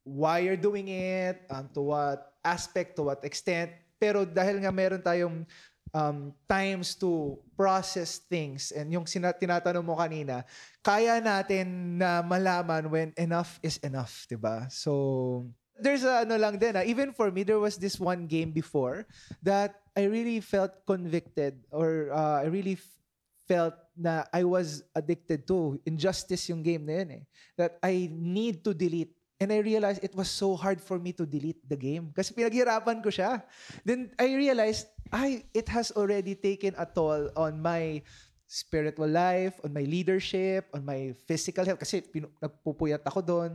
why 0.04 0.44
you're 0.44 0.60
doing 0.60 0.90
it, 0.90 1.46
um, 1.54 1.70
to 1.72 1.82
what 1.94 2.34
aspect, 2.44 2.98
to 2.98 3.08
what 3.08 3.22
extent. 3.24 3.72
Pero 4.02 4.28
dahil 4.28 4.60
nga 4.60 4.74
meron 4.74 5.00
tayong 5.00 5.48
um, 5.94 6.34
times 6.50 6.98
to 6.98 7.38
process 7.56 8.20
things 8.26 8.74
and 8.74 8.90
yung 8.92 9.06
sina- 9.06 9.38
tinatanong 9.38 9.86
mo 9.86 9.96
kanina, 9.96 10.44
kaya 10.82 11.22
natin 11.22 11.96
na 12.02 12.26
malaman 12.26 12.90
when 12.90 13.10
enough 13.16 13.62
is 13.64 13.80
enough, 13.86 14.26
'di 14.28 14.36
ba? 14.36 14.68
So 14.68 15.48
there's 15.80 16.04
a 16.04 16.26
ano 16.26 16.38
lang 16.38 16.58
din, 16.58 16.76
ah, 16.78 16.86
even 16.86 17.14
for 17.14 17.32
me 17.32 17.44
there 17.44 17.60
was 17.60 17.78
this 17.78 18.00
one 18.00 18.28
game 18.28 18.52
before 18.52 19.06
that 19.42 19.82
I 19.96 20.10
really 20.10 20.42
felt 20.42 20.86
convicted 20.86 21.62
or 21.70 22.10
uh, 22.14 22.42
I 22.42 22.50
really 22.50 22.78
f- 22.82 22.98
felt 23.46 23.76
na 23.94 24.26
I 24.34 24.44
was 24.44 24.82
addicted 24.96 25.46
to. 25.48 25.78
Injustice 25.86 26.50
yung 26.50 26.64
game 26.66 26.86
na 26.86 26.94
yun 27.04 27.10
eh. 27.22 27.24
That 27.58 27.78
I 27.84 28.10
need 28.10 28.66
to 28.66 28.74
delete. 28.74 29.14
And 29.38 29.52
I 29.52 29.60
realized 29.60 30.02
it 30.02 30.16
was 30.16 30.32
so 30.32 30.56
hard 30.56 30.80
for 30.80 30.98
me 30.98 31.12
to 31.20 31.26
delete 31.26 31.62
the 31.68 31.76
game. 31.76 32.10
Kasi 32.16 32.34
pinaghirapan 32.34 33.04
ko 33.04 33.10
siya. 33.12 33.44
Then 33.84 34.10
I 34.18 34.34
realized, 34.34 34.88
ay, 35.12 35.44
it 35.54 35.68
has 35.70 35.92
already 35.94 36.34
taken 36.34 36.74
a 36.80 36.88
toll 36.88 37.30
on 37.36 37.60
my 37.60 38.02
spiritual 38.48 39.10
life, 39.10 39.60
on 39.66 39.74
my 39.74 39.84
leadership, 39.84 40.70
on 40.74 40.86
my 40.86 41.12
physical 41.28 41.66
health. 41.66 41.82
Kasi 41.82 42.02
pinu- 42.02 42.32
nagpupuyat 42.40 43.04
ako 43.04 43.20
doon. 43.22 43.52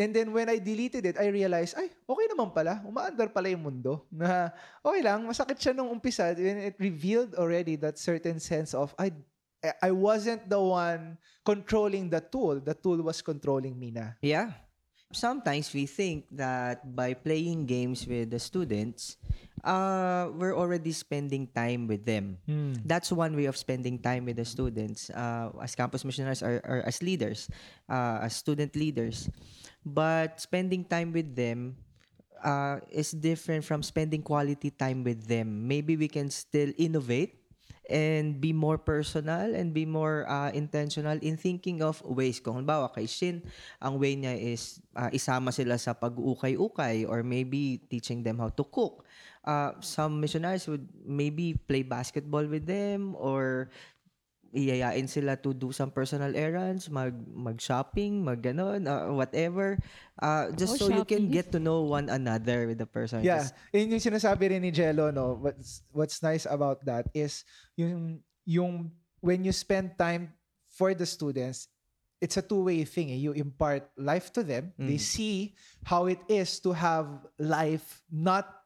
And 0.00 0.16
then 0.16 0.32
when 0.32 0.48
I 0.48 0.56
deleted 0.56 1.04
it, 1.04 1.20
I 1.20 1.28
realized, 1.28 1.76
ay, 1.76 1.92
okay 2.08 2.26
naman 2.32 2.56
pala. 2.56 2.80
Umaandar 2.80 3.28
pala 3.28 3.52
yung 3.52 3.68
mundo. 3.68 4.08
Na 4.08 4.48
okay 4.80 5.04
lang, 5.04 5.28
masakit 5.28 5.60
siya 5.60 5.76
nung 5.76 5.92
umpisa. 5.92 6.32
And 6.32 6.72
it 6.72 6.80
revealed 6.80 7.36
already 7.36 7.76
that 7.84 8.00
certain 8.00 8.40
sense 8.40 8.72
of, 8.72 8.96
I, 8.96 9.12
I 9.84 9.92
wasn't 9.92 10.48
the 10.48 10.56
one 10.56 11.20
controlling 11.44 12.08
the 12.08 12.24
tool. 12.24 12.64
The 12.64 12.72
tool 12.72 13.04
was 13.04 13.20
controlling 13.20 13.76
me 13.76 13.92
na. 13.92 14.16
Yeah. 14.24 14.56
Sometimes 15.12 15.74
we 15.74 15.84
think 15.84 16.30
that 16.32 16.86
by 16.96 17.12
playing 17.12 17.66
games 17.66 18.06
with 18.06 18.30
the 18.30 18.38
students, 18.38 19.18
uh, 19.66 20.30
we're 20.38 20.54
already 20.54 20.94
spending 20.94 21.50
time 21.50 21.90
with 21.90 22.06
them. 22.06 22.38
That's 22.86 23.10
one 23.10 23.34
way 23.34 23.50
of 23.50 23.58
spending 23.58 23.98
time 23.98 24.30
with 24.30 24.38
the 24.38 24.46
students 24.46 25.10
uh, 25.10 25.50
as 25.60 25.74
campus 25.74 26.06
missionaries 26.06 26.46
or, 26.46 26.62
or 26.62 26.86
as 26.86 27.02
leaders, 27.02 27.50
uh, 27.90 28.22
as 28.22 28.38
student 28.38 28.76
leaders. 28.76 29.28
But 29.84 30.40
spending 30.40 30.84
time 30.84 31.12
with 31.12 31.34
them 31.34 31.76
uh, 32.44 32.80
is 32.90 33.12
different 33.12 33.64
from 33.64 33.82
spending 33.82 34.22
quality 34.22 34.70
time 34.70 35.04
with 35.04 35.26
them. 35.26 35.68
Maybe 35.68 35.96
we 35.96 36.08
can 36.08 36.30
still 36.30 36.72
innovate 36.76 37.40
and 37.90 38.38
be 38.38 38.54
more 38.54 38.78
personal 38.78 39.50
and 39.50 39.74
be 39.74 39.84
more 39.84 40.22
uh, 40.30 40.54
intentional 40.54 41.18
in 41.18 41.36
thinking 41.36 41.82
of 41.82 41.98
ways. 42.06 42.38
Kung 42.38 42.62
halimbawa 42.62 42.94
kay 42.94 43.04
Shin, 43.10 43.42
ang 43.82 43.98
way 43.98 44.14
niya 44.14 44.38
is 44.38 44.78
uh, 44.94 45.10
isama 45.10 45.50
sila 45.50 45.74
sa 45.74 45.92
pag-ukay-ukay 45.92 47.02
or 47.10 47.26
maybe 47.26 47.82
teaching 47.90 48.22
them 48.22 48.38
how 48.38 48.48
to 48.48 48.62
cook. 48.62 49.02
Uh, 49.42 49.74
some 49.82 50.22
missionaries 50.22 50.70
would 50.70 50.86
maybe 51.02 51.58
play 51.66 51.82
basketball 51.82 52.46
with 52.46 52.62
them 52.64 53.18
or 53.18 53.74
iyayain 54.50 55.06
sila 55.06 55.38
to 55.38 55.54
do 55.54 55.70
some 55.70 55.90
personal 55.90 56.34
errands, 56.34 56.90
mag 56.90 57.14
mag-shopping, 57.30 58.22
mag 58.24 58.42
ganon, 58.42 58.86
uh, 58.86 59.10
whatever. 59.14 59.78
Uh, 60.18 60.50
just 60.52 60.74
Oh, 60.76 60.86
so 60.86 60.92
you 60.92 61.06
can 61.06 61.30
shopping. 61.30 61.30
get 61.30 61.46
to 61.54 61.58
know 61.62 61.82
one 61.86 62.10
another 62.10 62.66
with 62.66 62.78
the 62.78 62.86
person. 62.86 63.22
Yeah, 63.22 63.46
Just- 63.46 63.54
yun 63.72 63.94
yung 63.94 64.02
sinasabi 64.02 64.50
rin 64.50 64.62
ni 64.62 64.70
Jello, 64.74 65.10
no? 65.14 65.38
What's, 65.38 65.82
what's 65.94 66.18
nice 66.22 66.44
about 66.44 66.84
that 66.84 67.06
is 67.14 67.46
yung, 67.78 68.20
yung 68.44 68.90
when 69.22 69.44
you 69.46 69.52
spend 69.54 69.96
time 69.96 70.34
for 70.68 70.92
the 70.94 71.06
students, 71.06 71.68
it's 72.20 72.36
a 72.36 72.44
two-way 72.44 72.84
thing. 72.84 73.10
Eh. 73.10 73.16
You 73.16 73.32
impart 73.32 73.88
life 73.96 74.28
to 74.36 74.44
them. 74.44 74.76
They 74.76 74.98
see 75.00 75.56
how 75.88 76.04
it 76.04 76.20
is 76.28 76.60
to 76.68 76.76
have 76.76 77.08
life 77.40 78.04
not 78.12 78.59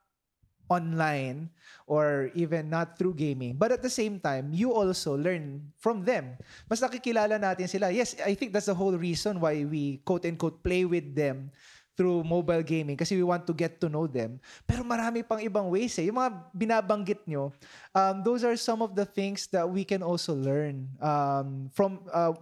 online 0.75 1.55
or 1.87 2.35
even 2.35 2.67
not 2.67 2.99
through 2.99 3.15
gaming. 3.15 3.55
But 3.55 3.71
at 3.71 3.83
the 3.85 3.93
same 3.93 4.19
time, 4.19 4.51
you 4.51 4.73
also 4.75 5.15
learn 5.15 5.71
from 5.79 6.03
them. 6.03 6.35
Mas 6.67 6.83
nakikilala 6.83 7.39
natin 7.39 7.71
sila. 7.71 7.95
Yes, 7.95 8.19
I 8.25 8.35
think 8.35 8.51
that's 8.51 8.67
the 8.67 8.77
whole 8.77 8.97
reason 8.97 9.39
why 9.39 9.63
we 9.63 10.03
quote-unquote 10.03 10.65
play 10.65 10.83
with 10.83 11.15
them 11.15 11.55
through 11.95 12.27
mobile 12.27 12.63
gaming 12.63 12.99
kasi 12.99 13.15
we 13.15 13.23
want 13.23 13.47
to 13.47 13.55
get 13.55 13.79
to 13.79 13.87
know 13.87 14.11
them. 14.11 14.43
Pero 14.67 14.83
marami 14.83 15.23
pang 15.23 15.39
ibang 15.39 15.71
ways 15.71 15.95
eh. 16.03 16.11
Yung 16.11 16.19
mga 16.19 16.31
binabanggit 16.51 17.23
nyo, 17.31 17.55
um, 17.95 18.17
those 18.27 18.43
are 18.43 18.59
some 18.59 18.83
of 18.83 18.99
the 18.99 19.07
things 19.07 19.47
that 19.55 19.63
we 19.63 19.87
can 19.87 20.03
also 20.03 20.35
learn 20.35 20.91
um, 20.99 21.71
from 21.71 22.03
uh, 22.11 22.35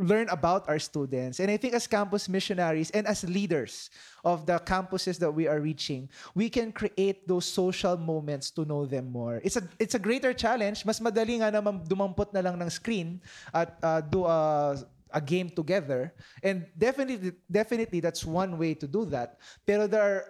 learn 0.00 0.28
about 0.32 0.64
our 0.68 0.80
students. 0.80 1.38
And 1.38 1.50
I 1.50 1.56
think 1.56 1.74
as 1.74 1.86
campus 1.86 2.28
missionaries 2.28 2.90
and 2.90 3.06
as 3.06 3.22
leaders 3.28 3.90
of 4.24 4.46
the 4.46 4.58
campuses 4.58 5.18
that 5.20 5.30
we 5.30 5.46
are 5.46 5.60
reaching, 5.60 6.08
we 6.34 6.48
can 6.48 6.72
create 6.72 7.28
those 7.28 7.44
social 7.44 7.96
moments 7.96 8.50
to 8.56 8.64
know 8.64 8.86
them 8.86 9.12
more. 9.12 9.40
It's 9.44 9.60
a 9.60 9.64
it's 9.78 9.94
a 9.94 10.02
greater 10.02 10.32
challenge. 10.32 10.88
Mas 10.88 10.98
madali 10.98 11.44
nga 11.44 11.52
naman 11.52 11.84
dumampot 11.84 12.32
na 12.32 12.40
lang 12.40 12.56
ng 12.56 12.70
screen 12.72 13.20
at 13.52 13.76
uh, 13.84 14.00
do 14.00 14.24
a 14.24 14.80
a 15.12 15.20
game 15.20 15.50
together. 15.50 16.14
And 16.42 16.66
definitely 16.72 17.36
definitely 17.50 18.00
that's 18.00 18.24
one 18.24 18.56
way 18.56 18.74
to 18.80 18.88
do 18.88 19.04
that. 19.12 19.38
Pero 19.68 19.86
there 19.86 20.02
are 20.02 20.20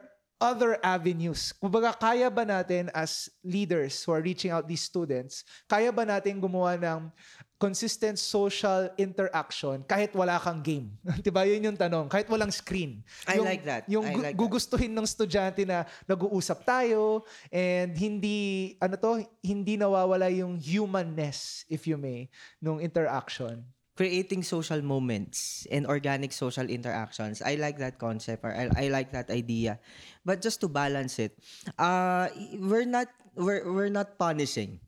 other 0.41 0.81
avenues. 0.81 1.53
Kumbaga, 1.61 1.93
kaya 1.93 2.33
ba 2.33 2.49
natin 2.49 2.89
as 2.97 3.29
leaders 3.45 4.01
who 4.03 4.17
are 4.17 4.25
reaching 4.25 4.51
out 4.51 4.65
these 4.65 4.81
students, 4.81 5.45
kaya 5.69 5.93
ba 5.93 6.09
natin 6.09 6.41
gumawa 6.41 6.81
ng 6.81 7.13
consistent 7.61 8.17
social 8.17 8.89
interaction 8.97 9.85
kahit 9.85 10.17
wala 10.17 10.41
kang 10.41 10.65
game? 10.65 10.97
'Di 11.21 11.29
ba? 11.29 11.45
Yun 11.45 11.71
yung 11.71 11.79
tanong. 11.79 12.09
Kahit 12.09 12.27
walang 12.33 12.49
screen. 12.49 13.05
I 13.29 13.37
yung, 13.37 13.45
like 13.45 13.63
that. 13.69 13.83
Yung 13.87 14.07
I 14.09 14.13
gu- 14.17 14.25
like 14.25 14.35
that. 14.35 14.41
gugustuhin 14.41 14.97
ng 14.97 15.05
estudyante 15.05 15.69
na 15.69 15.85
nag-uusap 16.09 16.65
tayo 16.65 17.29
and 17.53 17.93
hindi 17.93 18.73
ano 18.81 18.97
to, 18.97 19.21
hindi 19.45 19.77
nawawala 19.77 20.33
yung 20.33 20.57
humanness 20.57 21.69
if 21.69 21.85
you 21.85 22.01
may 22.01 22.33
nung 22.65 22.81
interaction. 22.81 23.61
creating 24.01 24.41
social 24.41 24.81
moments 24.81 25.69
and 25.69 25.85
organic 25.85 26.33
social 26.33 26.65
interactions. 26.73 27.45
I 27.45 27.61
like 27.61 27.77
that 27.85 28.01
concept 28.01 28.41
or 28.41 28.49
I, 28.49 28.73
I 28.73 28.87
like 28.89 29.13
that 29.13 29.29
idea. 29.29 29.77
But 30.25 30.41
just 30.41 30.65
to 30.65 30.73
balance 30.73 31.21
it, 31.21 31.37
uh, 31.77 32.33
we're 32.57 32.89
not 32.89 33.13
we're, 33.37 33.61
we're 33.69 33.93
not 33.93 34.17
punishing 34.17 34.81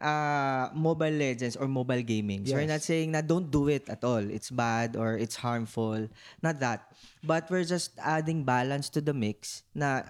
uh, 0.00 0.70
Mobile 0.74 1.14
Legends 1.14 1.56
or 1.56 1.68
mobile 1.68 2.02
gaming. 2.02 2.46
So 2.46 2.54
we're 2.54 2.66
Yes. 2.66 2.74
not 2.80 2.82
saying 2.82 3.12
na 3.12 3.20
don't 3.22 3.50
do 3.50 3.68
it 3.68 3.86
at 3.88 4.02
all. 4.02 4.22
It's 4.22 4.50
bad 4.50 4.96
or 4.96 5.14
it's 5.16 5.36
harmful. 5.36 6.08
Not 6.42 6.58
that. 6.60 6.90
But 7.22 7.50
we're 7.50 7.64
just 7.66 7.94
adding 7.98 8.42
balance 8.44 8.88
to 8.96 9.00
the 9.00 9.14
mix 9.14 9.62
na 9.74 10.02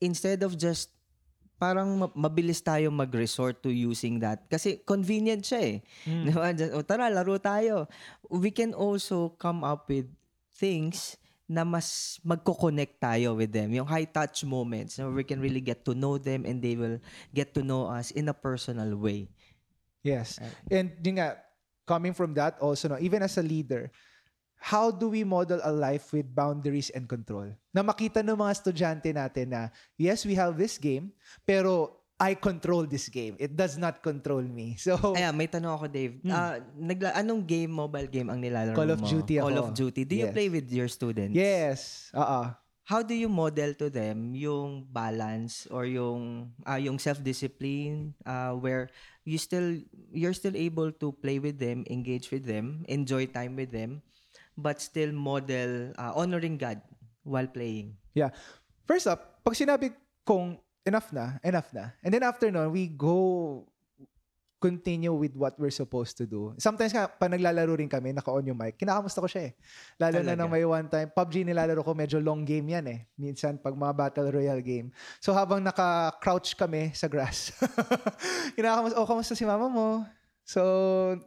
instead 0.00 0.42
of 0.42 0.58
just 0.58 0.90
parang 1.58 1.98
ma- 1.98 2.14
mabilis 2.14 2.62
tayo 2.62 2.90
mag-resort 2.94 3.62
to 3.66 3.70
using 3.70 4.22
that. 4.22 4.46
Kasi 4.46 4.78
convenient 4.86 5.42
siya 5.42 5.60
eh. 5.62 5.76
Ba? 6.30 6.54
Just, 6.54 6.70
o 6.74 6.82
tara, 6.86 7.10
laro 7.10 7.34
tayo. 7.38 7.90
We 8.30 8.50
can 8.54 8.74
also 8.74 9.34
come 9.38 9.62
up 9.66 9.90
with 9.90 10.06
things 10.54 11.18
na 11.48 11.64
mas 11.64 12.20
magko-connect 12.20 13.00
tayo 13.00 13.32
with 13.32 13.48
them. 13.48 13.72
Yung 13.72 13.88
high-touch 13.88 14.44
moments 14.44 15.00
na 15.00 15.08
we 15.08 15.24
can 15.24 15.40
really 15.40 15.64
get 15.64 15.80
to 15.80 15.96
know 15.96 16.20
them 16.20 16.44
and 16.44 16.60
they 16.60 16.76
will 16.76 17.00
get 17.32 17.56
to 17.56 17.64
know 17.64 17.88
us 17.88 18.12
in 18.12 18.28
a 18.28 18.36
personal 18.36 18.92
way. 19.00 19.32
Yes. 20.04 20.36
And 20.68 20.92
yun 21.00 21.16
nga, 21.18 21.40
coming 21.88 22.12
from 22.12 22.36
that 22.36 22.60
also, 22.60 22.92
no, 22.92 23.00
even 23.00 23.24
as 23.24 23.40
a 23.40 23.42
leader, 23.42 23.88
how 24.60 24.92
do 24.92 25.08
we 25.08 25.24
model 25.24 25.64
a 25.64 25.72
life 25.72 26.12
with 26.12 26.28
boundaries 26.28 26.92
and 26.92 27.08
control? 27.08 27.48
Na 27.72 27.80
makita 27.80 28.20
ng 28.20 28.36
mga 28.36 28.52
estudyante 28.52 29.08
natin 29.08 29.56
na, 29.56 29.72
yes, 29.96 30.28
we 30.28 30.36
have 30.36 30.52
this 30.60 30.76
game, 30.76 31.16
pero 31.48 31.96
I 32.18 32.34
control 32.34 32.82
this 32.82 33.06
game. 33.06 33.38
It 33.38 33.54
does 33.54 33.78
not 33.78 34.02
control 34.02 34.42
me. 34.42 34.74
So, 34.82 34.98
Ayan, 35.14 35.38
may 35.38 35.46
tanong 35.46 35.70
ako, 35.72 35.86
Dave. 35.86 36.18
Ah, 36.26 36.58
nagla- 36.74 37.14
anong 37.14 37.46
game, 37.46 37.70
mobile 37.70 38.10
game 38.10 38.26
ang 38.26 38.42
nilalaro 38.42 38.74
Hmm. 38.74 38.80
Call 38.82 38.90
of 38.90 39.00
mo? 39.00 39.06
Duty 39.06 39.34
Call 39.38 39.54
ako. 39.54 39.62
of 39.62 39.68
Duty. 39.72 40.02
Do 40.02 40.14
you 40.14 40.26
Yes. 40.26 40.34
play 40.34 40.48
with 40.50 40.66
your 40.68 40.90
students? 40.90 41.32
yes. 41.32 42.10
Uh-uh. 42.10 42.58
how 42.88 43.04
do 43.04 43.12
you 43.12 43.28
model 43.28 43.76
to 43.76 43.92
them 43.92 44.32
yung 44.32 44.80
balance 44.88 45.68
or 45.68 45.84
yung 45.84 46.48
ah, 46.64 46.80
yung 46.80 46.96
self-discipline 46.96 48.16
uh, 48.24 48.56
where 48.56 48.88
you 49.22 49.36
still 49.36 49.76
you're 50.08 50.32
still 50.32 50.56
able 50.56 50.88
to 50.90 51.12
play 51.20 51.36
with 51.36 51.60
them, 51.60 51.84
engage 51.86 52.32
with 52.32 52.48
them, 52.48 52.82
enjoy 52.88 53.28
time 53.28 53.54
with 53.54 53.68
them, 53.70 54.00
but 54.56 54.80
still 54.80 55.12
model 55.12 55.92
uh, 56.00 56.16
honoring 56.16 56.56
God 56.56 56.80
while 57.22 57.44
playing. 57.46 58.00
Yeah. 58.16 58.32
First 58.88 59.04
up, 59.06 59.44
pag 59.44 59.52
sinabi 59.52 59.92
kong 60.24 60.56
enough 60.88 61.12
na, 61.12 61.36
enough 61.44 61.68
na. 61.76 61.92
And 62.00 62.10
then 62.10 62.24
after 62.24 62.48
nun, 62.48 62.72
we 62.72 62.88
go 62.88 63.68
continue 64.58 65.14
with 65.14 65.38
what 65.38 65.54
we're 65.54 65.74
supposed 65.74 66.18
to 66.18 66.26
do. 66.26 66.50
Sometimes 66.58 66.90
nga, 66.90 67.06
pa 67.06 67.30
naglalaro 67.30 67.78
rin 67.78 67.86
kami, 67.86 68.10
naka-on 68.10 68.42
yung 68.42 68.58
mic, 68.58 68.74
kinakamusta 68.74 69.22
ko 69.22 69.30
siya 69.30 69.50
eh. 69.50 69.52
Lalo 70.02 70.18
na 70.18 70.34
Talaga? 70.34 70.38
nang 70.42 70.50
may 70.50 70.66
one 70.66 70.88
time, 70.90 71.08
PUBG 71.14 71.46
nilalaro 71.46 71.86
ko, 71.86 71.94
medyo 71.94 72.18
long 72.18 72.42
game 72.42 72.74
yan 72.74 72.86
eh. 72.90 73.00
Minsan, 73.14 73.62
pag 73.62 73.78
mga 73.78 73.94
Battle 73.94 74.34
Royale 74.34 74.62
game. 74.66 74.90
So 75.22 75.30
habang 75.30 75.62
naka-crouch 75.62 76.58
kami 76.58 76.90
sa 76.90 77.06
grass, 77.06 77.54
kinakamusta, 78.58 78.98
oh, 78.98 79.06
kamusta 79.06 79.38
si 79.38 79.46
mama 79.46 79.70
mo? 79.70 80.02
So, 80.48 80.64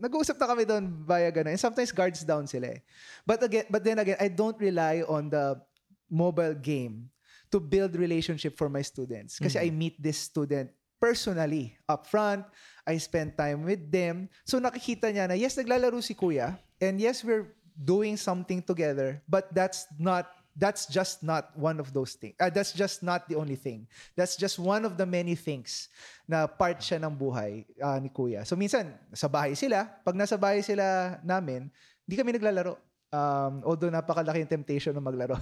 nag-uusap 0.01 0.33
na 0.41 0.49
kami 0.49 0.65
doon 0.65 1.05
via 1.05 1.29
ganun. 1.29 1.53
And 1.53 1.61
sometimes 1.61 1.93
guards 1.93 2.25
down 2.25 2.49
sila 2.49 2.73
eh. 2.73 2.81
But 3.21 3.45
again, 3.45 3.69
but 3.69 3.85
then 3.85 4.01
again, 4.01 4.17
I 4.17 4.33
don't 4.33 4.57
rely 4.57 5.05
on 5.05 5.29
the 5.29 5.61
mobile 6.09 6.57
game 6.57 7.13
to 7.51 7.59
build 7.59 7.95
relationship 7.99 8.57
for 8.57 8.71
my 8.71 8.81
students. 8.81 9.37
Kasi 9.37 9.59
I 9.59 9.69
meet 9.69 9.99
this 10.01 10.17
student 10.17 10.71
personally 11.01 11.75
up 11.89 12.07
front. 12.07 12.47
I 12.87 12.97
spend 12.97 13.37
time 13.37 13.67
with 13.67 13.91
them. 13.91 14.31
So 14.47 14.57
nakikita 14.57 15.11
niya 15.11 15.27
na, 15.29 15.35
yes, 15.35 15.59
naglalaro 15.59 15.99
si 16.01 16.15
kuya. 16.15 16.57
And 16.79 16.97
yes, 16.97 17.21
we're 17.21 17.51
doing 17.75 18.17
something 18.17 18.61
together. 18.61 19.21
But 19.27 19.53
that's 19.53 19.85
not, 19.99 20.29
that's 20.55 20.85
just 20.87 21.23
not 21.23 21.55
one 21.55 21.79
of 21.79 21.93
those 21.93 22.13
things. 22.13 22.35
Uh, 22.39 22.49
that's 22.49 22.73
just 22.73 23.03
not 23.03 23.27
the 23.27 23.35
only 23.35 23.55
thing. 23.55 23.87
That's 24.15 24.35
just 24.35 24.59
one 24.59 24.85
of 24.85 24.97
the 24.97 25.05
many 25.05 25.35
things 25.35 25.89
na 26.27 26.47
part 26.47 26.79
siya 26.79 27.01
ng 27.03 27.13
buhay 27.15 27.65
uh, 27.81 27.99
ni 27.99 28.09
kuya. 28.09 28.45
So 28.45 28.55
minsan, 28.55 28.93
sa 29.13 29.27
bahay 29.27 29.57
sila. 29.57 29.89
Pag 30.05 30.15
nasa 30.15 30.37
bahay 30.37 30.61
sila 30.61 31.17
namin, 31.23 31.69
hindi 32.05 32.15
kami 32.17 32.35
naglalaro. 32.35 32.77
Um, 33.11 33.59
although 33.67 33.91
napakalaki 33.91 34.39
yung 34.39 34.47
temptation 34.47 34.95
na 34.95 35.03
maglaro. 35.03 35.35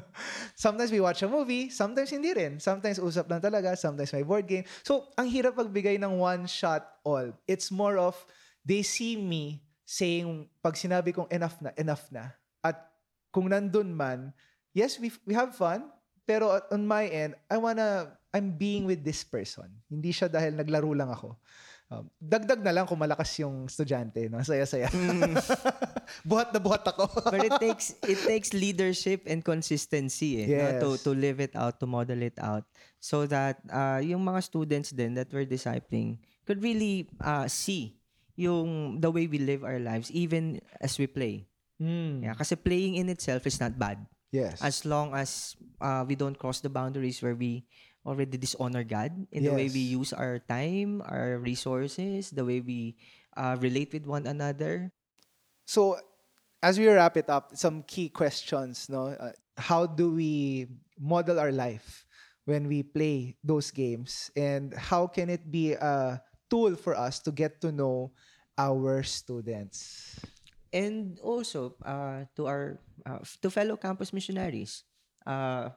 sometimes 0.54 0.92
we 0.92 1.00
watch 1.00 1.24
a 1.24 1.28
movie, 1.28 1.72
sometimes 1.72 2.12
hindi 2.12 2.36
rin. 2.36 2.60
Sometimes 2.60 3.00
usap 3.00 3.32
lang 3.32 3.40
talaga, 3.40 3.72
sometimes 3.72 4.12
may 4.12 4.20
board 4.20 4.44
game. 4.44 4.68
So, 4.84 5.08
ang 5.16 5.24
hirap 5.32 5.56
magbigay 5.56 5.96
ng 5.96 6.20
one 6.20 6.44
shot 6.44 6.84
all. 7.08 7.32
It's 7.48 7.72
more 7.72 7.96
of, 7.96 8.20
they 8.60 8.84
see 8.84 9.16
me 9.16 9.64
saying, 9.88 10.52
pag 10.60 10.76
sinabi 10.76 11.16
kong 11.16 11.32
enough 11.32 11.56
na, 11.64 11.72
enough 11.80 12.04
na. 12.12 12.36
At 12.60 12.84
kung 13.32 13.48
nandun 13.48 13.96
man, 13.96 14.36
yes, 14.76 15.00
we, 15.00 15.08
we 15.24 15.32
have 15.32 15.56
fun, 15.56 15.88
pero 16.28 16.60
on 16.68 16.84
my 16.84 17.08
end, 17.08 17.32
I 17.48 17.56
wanna, 17.56 18.12
I'm 18.28 18.60
being 18.60 18.84
with 18.84 19.00
this 19.00 19.24
person. 19.24 19.72
Hindi 19.88 20.12
siya 20.12 20.28
dahil 20.28 20.52
naglaro 20.52 20.92
lang 20.92 21.08
ako. 21.08 21.40
Um, 21.86 22.10
dagdag 22.18 22.66
na 22.66 22.74
lang 22.74 22.84
kung 22.90 22.98
malakas 22.98 23.30
yung 23.38 23.70
estudyante, 23.70 24.26
no? 24.26 24.42
Saya-saya. 24.42 24.90
buhat 26.30 26.50
na 26.50 26.58
buhat 26.58 26.82
ako. 26.82 27.06
But 27.32 27.46
it 27.46 27.54
takes 27.62 27.94
it 28.02 28.18
takes 28.26 28.50
leadership 28.50 29.22
and 29.30 29.46
consistency 29.46 30.42
eh, 30.42 30.46
no? 30.50 30.66
to 30.82 30.88
Yes. 30.98 31.02
to 31.06 31.10
live 31.14 31.38
it 31.38 31.54
out, 31.54 31.78
to 31.78 31.86
model 31.86 32.18
it 32.26 32.34
out 32.42 32.66
so 32.98 33.22
that 33.30 33.62
uh, 33.70 34.02
yung 34.02 34.26
mga 34.26 34.42
students 34.42 34.90
din 34.90 35.14
that 35.14 35.30
we're 35.30 35.46
discipling 35.46 36.18
could 36.42 36.58
really 36.58 37.06
uh, 37.22 37.46
see 37.46 37.94
yung 38.34 38.98
the 38.98 39.10
way 39.10 39.30
we 39.30 39.38
live 39.38 39.62
our 39.62 39.78
lives 39.78 40.10
even 40.10 40.58
as 40.82 40.98
we 40.98 41.06
play. 41.06 41.46
Mm. 41.78 42.26
Yeah, 42.26 42.34
kasi 42.34 42.58
playing 42.58 42.98
in 42.98 43.06
itself 43.14 43.46
is 43.46 43.62
not 43.62 43.78
bad. 43.78 44.02
Yes. 44.34 44.58
as 44.60 44.82
long 44.84 45.14
as 45.14 45.54
uh, 45.80 46.02
we 46.02 46.18
don't 46.18 46.36
cross 46.36 46.60
the 46.60 46.68
boundaries 46.68 47.22
where 47.22 47.38
we 47.38 47.64
already 48.06 48.38
dishonor 48.38 48.86
God 48.86 49.10
in 49.34 49.42
the 49.42 49.50
way 49.50 49.68
we 49.68 49.82
use 49.82 50.14
our 50.14 50.38
time, 50.38 51.02
our 51.02 51.42
resources, 51.42 52.30
the 52.30 52.46
way 52.46 52.62
we 52.62 52.94
uh, 53.36 53.58
relate 53.58 53.92
with 53.92 54.06
one 54.06 54.26
another. 54.26 54.94
So, 55.66 55.98
as 56.62 56.78
we 56.78 56.86
wrap 56.86 57.18
it 57.18 57.28
up, 57.28 57.58
some 57.58 57.82
key 57.82 58.08
questions, 58.08 58.88
no? 58.88 59.12
Uh, 59.12 59.34
how 59.58 59.84
do 59.84 60.14
we 60.14 60.68
model 60.98 61.40
our 61.40 61.52
life 61.52 62.06
when 62.46 62.68
we 62.70 62.82
play 62.82 63.36
those 63.42 63.70
games? 63.70 64.30
And 64.36 64.72
how 64.72 65.06
can 65.06 65.28
it 65.28 65.50
be 65.50 65.74
a 65.74 66.22
tool 66.48 66.76
for 66.76 66.94
us 66.94 67.18
to 67.26 67.32
get 67.32 67.60
to 67.62 67.72
know 67.72 68.12
our 68.56 69.02
students? 69.02 70.14
And 70.72 71.18
also 71.20 71.74
uh, 71.84 72.30
to 72.36 72.46
our 72.46 72.78
uh, 73.04 73.20
to 73.42 73.50
fellow 73.50 73.76
campus 73.76 74.12
missionaries, 74.12 74.84
uh, 75.26 75.70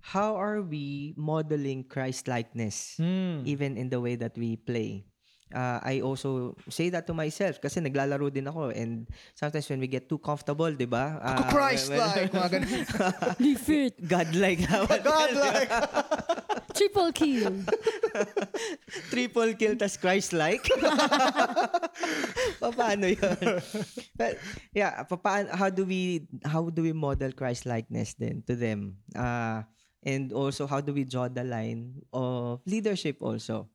how 0.00 0.36
are 0.36 0.62
we 0.62 1.12
modeling 1.16 1.84
Christ 1.84 2.28
likeness 2.28 2.96
even 3.44 3.76
in 3.76 3.88
the 3.88 4.00
way 4.00 4.16
that 4.16 4.36
we 4.36 4.56
play? 4.56 5.04
Uh, 5.50 5.82
I 5.82 5.98
also 5.98 6.54
say 6.70 6.94
that 6.94 7.10
to 7.10 7.14
myself 7.14 7.58
kasi 7.58 7.82
naglalaro 7.82 8.30
din 8.30 8.46
ako 8.46 8.70
and 8.70 9.10
sometimes 9.34 9.66
when 9.66 9.82
we 9.82 9.90
get 9.90 10.06
too 10.06 10.22
comfortable, 10.22 10.70
di 10.70 10.86
ba? 10.86 11.18
Ako 11.18 11.42
Uh, 11.42 11.50
Christ-like! 11.50 12.30
Mga 12.30 12.48
ganun. 12.54 12.70
Defeat. 13.42 13.94
God-like. 13.98 14.62
God-like! 15.02 15.70
Triple 16.78 17.10
kill. 17.10 17.66
Triple 19.10 19.58
kill 19.58 19.74
tas 19.74 19.98
Christ-like. 19.98 20.70
Pa- 22.62 22.70
Paano 22.70 23.10
yun? 23.10 23.58
But, 24.14 24.38
yeah, 24.70 25.02
paano, 25.02 25.50
how 25.50 25.66
do 25.66 25.82
we 25.82 26.30
how 26.46 26.70
do 26.70 26.82
we 26.86 26.94
model 26.94 27.34
Christ-likeness 27.34 28.14
then 28.22 28.46
to 28.46 28.54
them? 28.54 29.02
Uh, 29.18 29.66
and 30.02 30.32
also 30.32 30.66
how 30.66 30.80
do 30.80 30.92
we 30.92 31.04
draw 31.04 31.28
the 31.28 31.44
line 31.44 32.02
of 32.12 32.60
leadership 32.66 33.18
also? 33.20 33.68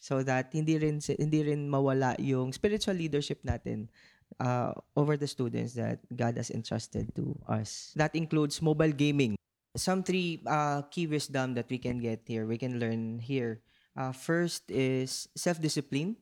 So 0.00 0.24
that 0.24 0.52
hindi 0.56 0.80
rin 0.80 1.00
hindi 1.00 1.44
rin 1.44 1.68
mawala 1.68 2.16
yung 2.16 2.52
spiritual 2.56 2.96
leadership 2.96 3.44
natin 3.44 3.92
uh, 4.40 4.72
over 4.96 5.16
the 5.16 5.28
students 5.28 5.76
that 5.76 6.00
God 6.08 6.40
has 6.40 6.48
entrusted 6.48 7.12
to 7.16 7.36
us. 7.48 7.92
That 7.96 8.16
includes 8.16 8.62
mobile 8.62 8.92
gaming. 8.92 9.36
Some 9.76 10.02
three 10.02 10.42
uh, 10.48 10.82
key 10.88 11.06
wisdom 11.06 11.54
that 11.54 11.68
we 11.68 11.78
can 11.78 12.00
get 12.00 12.24
here, 12.26 12.46
we 12.46 12.58
can 12.58 12.80
learn 12.80 13.20
here. 13.20 13.60
Uh, 13.94 14.12
first 14.12 14.70
is 14.70 15.28
self-discipline. 15.36 16.16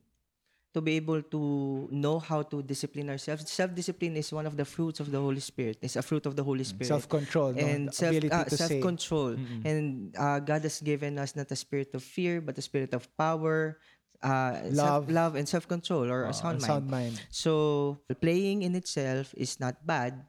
To 0.77 0.81
be 0.85 1.01
able 1.01 1.23
to 1.33 1.89
know 1.89 2.19
how 2.21 2.43
to 2.45 2.61
discipline 2.61 3.09
ourselves. 3.09 3.49
Self-discipline 3.49 4.15
is 4.21 4.29
one 4.31 4.45
of 4.45 4.53
the 4.55 4.65
fruits 4.65 4.99
of 5.01 5.09
the 5.09 5.17
Holy 5.17 5.41
Spirit. 5.41 5.81
It's 5.81 5.95
a 5.97 6.05
fruit 6.05 6.27
of 6.29 6.35
the 6.37 6.43
Holy 6.45 6.63
Spirit 6.63 6.93
Self-control, 6.93 7.53
no? 7.53 7.65
and 7.65 7.89
The 7.89 7.93
self 7.93 8.15
uh, 8.29 8.45
self-control 8.53 9.33
and 9.65 10.13
uh, 10.13 10.37
God 10.39 10.61
has 10.61 10.77
given 10.81 11.17
us 11.17 11.33
not 11.35 11.49
a 11.49 11.55
spirit 11.57 11.89
of 11.97 12.03
fear 12.05 12.37
but 12.39 12.53
a 12.57 12.61
spirit 12.61 12.93
of 12.93 13.09
power 13.17 13.81
uh, 14.21 14.61
Love. 14.69 14.75
self, 14.75 15.03
love 15.09 15.33
and 15.41 15.49
self-control 15.49 16.05
or 16.05 16.25
a 16.25 16.29
Oh, 16.29 16.37
sound 16.37 16.61
mind. 16.61 16.69
sound 16.69 16.85
mind. 16.91 17.15
So 17.33 17.97
playing 18.21 18.61
in 18.61 18.75
itself 18.77 19.33
is 19.33 19.57
not 19.59 19.81
bad. 19.87 20.21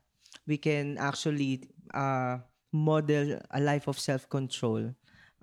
We 0.48 0.56
can 0.56 0.96
actually 0.96 1.68
uh, 1.92 2.38
model 2.72 3.36
a 3.52 3.60
life 3.60 3.88
of 3.92 3.98
self-control 4.00 4.94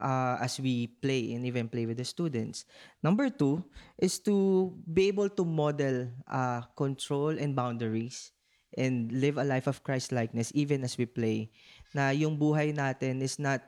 uh, 0.01 0.37
as 0.41 0.59
we 0.59 0.87
play 1.01 1.33
and 1.33 1.45
even 1.45 1.69
play 1.69 1.85
with 1.85 1.97
the 1.97 2.05
students. 2.05 2.65
Number 3.01 3.29
two 3.29 3.63
is 3.97 4.19
to 4.29 4.69
be 4.85 5.07
able 5.07 5.29
to 5.29 5.43
model 5.45 6.09
uh, 6.27 6.61
control 6.75 7.33
and 7.37 7.55
boundaries 7.55 8.31
and 8.77 9.11
live 9.11 9.37
a 9.37 9.47
life 9.47 9.65
of 9.65 9.81
Christ-likeness 9.83 10.51
even 10.53 10.83
as 10.83 10.97
we 10.97 11.07
play. 11.07 11.49
Na 11.95 12.11
yung 12.11 12.37
buhay 12.37 12.75
natin 12.75 13.23
is 13.23 13.39
not 13.39 13.63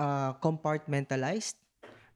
uh, 0.00 0.32
compartmentalized 0.40 1.59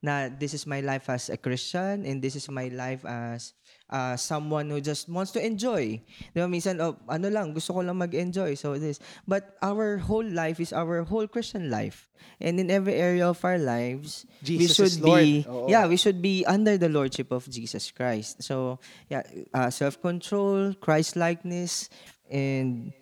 na 0.05 0.29
this 0.29 0.53
is 0.53 0.69
my 0.69 0.85
life 0.85 1.09
as 1.09 1.33
a 1.33 1.41
Christian 1.41 2.05
and 2.05 2.21
this 2.21 2.37
is 2.37 2.53
my 2.53 2.69
life 2.69 3.01
as 3.09 3.57
uh, 3.89 4.21
someone 4.21 4.69
who 4.69 4.85
just 4.85 5.09
wants 5.09 5.33
to 5.33 5.41
enjoy. 5.41 5.97
Di 6.37 6.39
ba, 6.45 6.45
minsan, 6.45 6.77
oh, 6.85 7.01
ano 7.09 7.33
lang, 7.33 7.57
gusto 7.57 7.73
ko 7.73 7.81
lang 7.81 7.97
mag-enjoy. 7.97 8.53
So 8.53 8.77
this. 8.77 9.01
But 9.25 9.57
our 9.65 9.97
whole 9.97 10.29
life 10.29 10.61
is 10.61 10.77
our 10.77 11.09
whole 11.09 11.25
Christian 11.25 11.73
life. 11.73 12.13
And 12.37 12.61
in 12.61 12.69
every 12.69 13.01
area 13.01 13.25
of 13.25 13.41
our 13.41 13.57
lives, 13.57 14.29
we 14.45 14.69
Jesus 14.69 14.77
should 14.77 14.93
is 14.93 15.01
Lord. 15.01 15.25
be, 15.25 15.47
Oo. 15.49 15.73
yeah, 15.73 15.89
we 15.89 15.97
should 15.97 16.21
be 16.21 16.45
under 16.45 16.77
the 16.77 16.93
lordship 16.93 17.33
of 17.33 17.49
Jesus 17.49 17.89
Christ. 17.89 18.45
So, 18.45 18.81
yeah, 19.09 19.25
uh, 19.57 19.73
self-control, 19.73 20.77
Christ-likeness, 20.85 21.89
and 22.29 22.93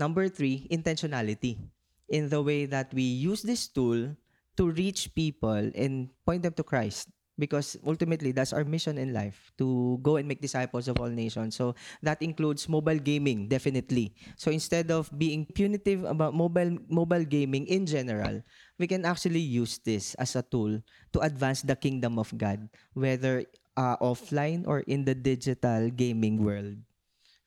number 0.00 0.28
three, 0.32 0.64
intentionality. 0.72 1.60
In 2.08 2.30
the 2.30 2.40
way 2.40 2.64
that 2.70 2.94
we 2.94 3.02
use 3.02 3.42
this 3.42 3.66
tool 3.66 4.14
to 4.56 4.70
reach 4.70 5.12
people 5.14 5.70
and 5.74 6.08
point 6.24 6.42
them 6.42 6.52
to 6.54 6.64
Christ. 6.64 7.08
Because 7.36 7.76
ultimately, 7.84 8.32
that's 8.32 8.56
our 8.56 8.64
mission 8.64 8.96
in 8.96 9.12
life 9.12 9.52
to 9.60 10.00
go 10.00 10.16
and 10.16 10.24
make 10.24 10.40
disciples 10.40 10.88
of 10.88 10.96
all 10.96 11.12
nations. 11.12 11.52
So 11.52 11.76
that 12.00 12.22
includes 12.24 12.64
mobile 12.64 12.96
gaming, 12.96 13.44
definitely. 13.46 14.16
So 14.40 14.50
instead 14.50 14.88
of 14.90 15.12
being 15.12 15.44
punitive 15.44 16.08
about 16.08 16.32
mobile 16.32 16.80
mobile 16.88 17.28
gaming 17.28 17.68
in 17.68 17.84
general, 17.84 18.40
we 18.80 18.88
can 18.88 19.04
actually 19.04 19.44
use 19.44 19.76
this 19.84 20.16
as 20.16 20.32
a 20.32 20.40
tool 20.40 20.80
to 21.12 21.20
advance 21.20 21.60
the 21.60 21.76
kingdom 21.76 22.16
of 22.16 22.32
God, 22.40 22.72
whether 22.96 23.44
uh, 23.76 24.00
offline 24.00 24.64
or 24.64 24.80
in 24.88 25.04
the 25.04 25.14
digital 25.14 25.92
gaming 25.92 26.40
world. 26.40 26.80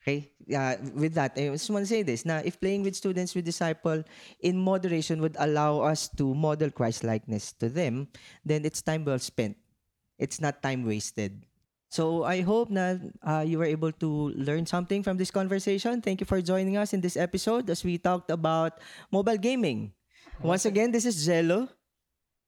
Okay? 0.09 0.33
Uh, 0.49 0.75
with 0.97 1.13
that, 1.13 1.37
I 1.37 1.53
just 1.53 1.69
want 1.69 1.85
to 1.85 1.89
say 1.89 2.01
this. 2.01 2.25
Now, 2.25 2.41
if 2.41 2.59
playing 2.59 2.81
with 2.81 2.95
students 2.95 3.35
with 3.35 3.45
disciple 3.45 4.03
in 4.41 4.57
moderation 4.57 5.21
would 5.21 5.37
allow 5.37 5.81
us 5.81 6.09
to 6.17 6.33
model 6.33 6.71
Christ-likeness 6.71 7.53
to 7.61 7.69
them, 7.69 8.07
then 8.43 8.65
it's 8.65 8.81
time 8.81 9.05
well 9.05 9.19
spent. 9.19 9.57
It's 10.17 10.41
not 10.41 10.63
time 10.63 10.85
wasted. 10.85 11.45
So 11.89 12.23
I 12.23 12.41
hope 12.41 12.69
na 12.69 12.97
uh, 13.25 13.45
you 13.45 13.57
were 13.57 13.69
able 13.69 13.91
to 14.01 14.33
learn 14.33 14.65
something 14.65 15.01
from 15.01 15.17
this 15.17 15.29
conversation. 15.29 16.01
Thank 16.01 16.21
you 16.21 16.25
for 16.25 16.41
joining 16.41 16.77
us 16.77 16.93
in 16.93 17.01
this 17.01 17.17
episode 17.17 17.69
as 17.69 17.83
we 17.83 17.97
talked 17.97 18.29
about 18.29 18.81
mobile 19.13 19.37
gaming. 19.37 19.93
Once 20.41 20.65
again, 20.65 20.91
this 20.91 21.05
is 21.05 21.25
Jello. 21.25 21.69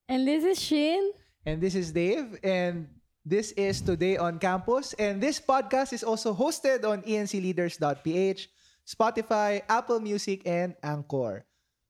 And 0.06 0.26
this 0.26 0.42
is 0.42 0.58
Shin. 0.62 1.12
And 1.46 1.60
this 1.62 1.74
is 1.74 1.90
Dave. 1.90 2.38
And 2.42 2.86
this 3.24 3.52
is 3.52 3.80
Today 3.80 4.16
on 4.16 4.38
Campus. 4.38 4.94
And 4.94 5.22
this 5.22 5.40
podcast 5.40 5.92
is 5.92 6.02
also 6.02 6.34
hosted 6.34 6.84
on 6.84 7.02
encleaders.ph, 7.02 8.48
Spotify, 8.86 9.62
Apple 9.68 10.00
Music, 10.00 10.42
and 10.44 10.74
Anchor. 10.82 11.46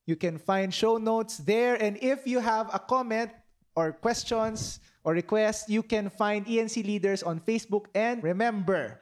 You 0.06 0.16
can 0.16 0.38
find 0.38 0.74
show 0.74 0.98
notes 0.98 1.38
there. 1.38 1.80
And 1.80 1.96
if 2.02 2.26
you 2.26 2.40
have 2.40 2.68
a 2.74 2.78
comment 2.78 3.30
or 3.76 3.92
questions 3.92 4.80
or 5.04 5.12
requests, 5.12 5.68
you 5.68 5.82
can 5.82 6.10
find 6.10 6.46
ENC 6.46 6.84
Leaders 6.84 7.22
on 7.22 7.40
Facebook. 7.40 7.86
And 7.94 8.22
remember, 8.22 9.00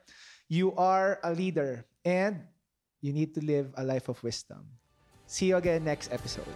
you 0.48 0.74
are 0.76 1.18
a 1.24 1.32
leader 1.32 1.86
and 2.04 2.42
you 3.00 3.12
need 3.12 3.34
to 3.34 3.40
live 3.40 3.72
a 3.76 3.84
life 3.84 4.08
of 4.08 4.22
wisdom. 4.22 4.66
See 5.26 5.46
you 5.46 5.56
again 5.56 5.84
next 5.84 6.12
episode. 6.12 6.46